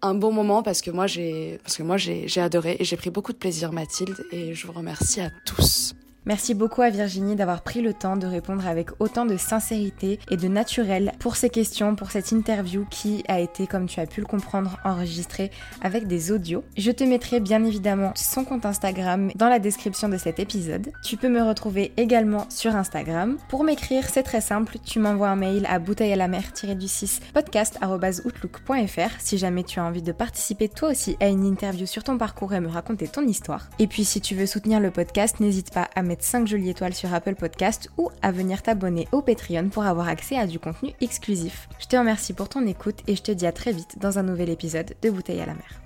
un 0.00 0.14
bon 0.14 0.32
moment 0.32 0.62
parce 0.62 0.80
que 0.80 0.90
moi 0.90 1.06
j'ai 1.06 1.58
parce 1.62 1.76
que 1.76 1.82
moi 1.82 1.98
j'ai 1.98 2.40
adoré 2.40 2.76
et 2.78 2.84
j'ai 2.84 2.96
pris 2.96 3.10
beaucoup 3.10 3.34
de 3.34 3.38
plaisir 3.38 3.70
Mathilde 3.70 4.24
et 4.32 4.54
je 4.54 4.66
vous 4.66 4.72
remercie 4.72 5.20
à 5.20 5.28
tous. 5.44 5.94
Merci 6.26 6.54
beaucoup 6.54 6.82
à 6.82 6.90
Virginie 6.90 7.36
d'avoir 7.36 7.62
pris 7.62 7.82
le 7.82 7.94
temps 7.94 8.16
de 8.16 8.26
répondre 8.26 8.66
avec 8.66 8.88
autant 8.98 9.26
de 9.26 9.36
sincérité 9.36 10.18
et 10.28 10.36
de 10.36 10.48
naturel 10.48 11.12
pour 11.20 11.36
ces 11.36 11.50
questions, 11.50 11.94
pour 11.94 12.10
cette 12.10 12.32
interview 12.32 12.84
qui 12.90 13.22
a 13.28 13.38
été, 13.38 13.68
comme 13.68 13.86
tu 13.86 14.00
as 14.00 14.06
pu 14.06 14.22
le 14.22 14.26
comprendre, 14.26 14.76
enregistrée 14.84 15.52
avec 15.82 16.08
des 16.08 16.32
audios. 16.32 16.64
Je 16.76 16.90
te 16.90 17.04
mettrai 17.04 17.38
bien 17.38 17.64
évidemment 17.64 18.12
son 18.16 18.44
compte 18.44 18.66
Instagram 18.66 19.30
dans 19.36 19.48
la 19.48 19.60
description 19.60 20.08
de 20.08 20.16
cet 20.16 20.40
épisode. 20.40 20.90
Tu 21.04 21.16
peux 21.16 21.28
me 21.28 21.42
retrouver 21.42 21.92
également 21.96 22.46
sur 22.50 22.74
Instagram. 22.74 23.36
Pour 23.48 23.62
m'écrire, 23.62 24.08
c'est 24.08 24.24
très 24.24 24.40
simple, 24.40 24.78
tu 24.84 24.98
m'envoies 24.98 25.28
un 25.28 25.36
mail 25.36 25.64
à 25.70 25.78
bouteille 25.78 26.12
à 26.12 26.16
la 26.16 26.26
mer 26.26 26.42
du 26.76 26.88
6 26.88 27.20
podcast.outlook.fr 27.34 29.20
si 29.20 29.38
jamais 29.38 29.62
tu 29.62 29.78
as 29.78 29.84
envie 29.84 30.02
de 30.02 30.10
participer 30.10 30.68
toi 30.68 30.88
aussi 30.88 31.16
à 31.20 31.28
une 31.28 31.44
interview 31.44 31.86
sur 31.86 32.02
ton 32.02 32.18
parcours 32.18 32.52
et 32.52 32.58
me 32.58 32.66
raconter 32.66 33.06
ton 33.06 33.22
histoire. 33.22 33.68
Et 33.78 33.86
puis 33.86 34.04
si 34.04 34.20
tu 34.20 34.34
veux 34.34 34.46
soutenir 34.46 34.80
le 34.80 34.90
podcast, 34.90 35.38
n'hésite 35.38 35.72
pas 35.72 35.88
à 35.94 36.02
mettre 36.16 36.24
5 36.24 36.46
jolies 36.46 36.70
étoiles 36.70 36.94
sur 36.94 37.12
Apple 37.12 37.34
Podcast 37.34 37.90
ou 37.98 38.10
à 38.22 38.32
venir 38.32 38.62
t'abonner 38.62 39.06
au 39.12 39.20
Patreon 39.20 39.68
pour 39.68 39.84
avoir 39.84 40.08
accès 40.08 40.38
à 40.38 40.46
du 40.46 40.58
contenu 40.58 40.92
exclusif. 41.02 41.68
Je 41.78 41.86
te 41.86 41.96
remercie 41.96 42.32
pour 42.32 42.48
ton 42.48 42.66
écoute 42.66 43.00
et 43.06 43.16
je 43.16 43.22
te 43.22 43.32
dis 43.32 43.46
à 43.46 43.52
très 43.52 43.72
vite 43.72 43.98
dans 44.00 44.18
un 44.18 44.22
nouvel 44.22 44.48
épisode 44.48 44.94
de 45.02 45.10
Bouteille 45.10 45.40
à 45.40 45.46
la 45.46 45.54
mer. 45.54 45.85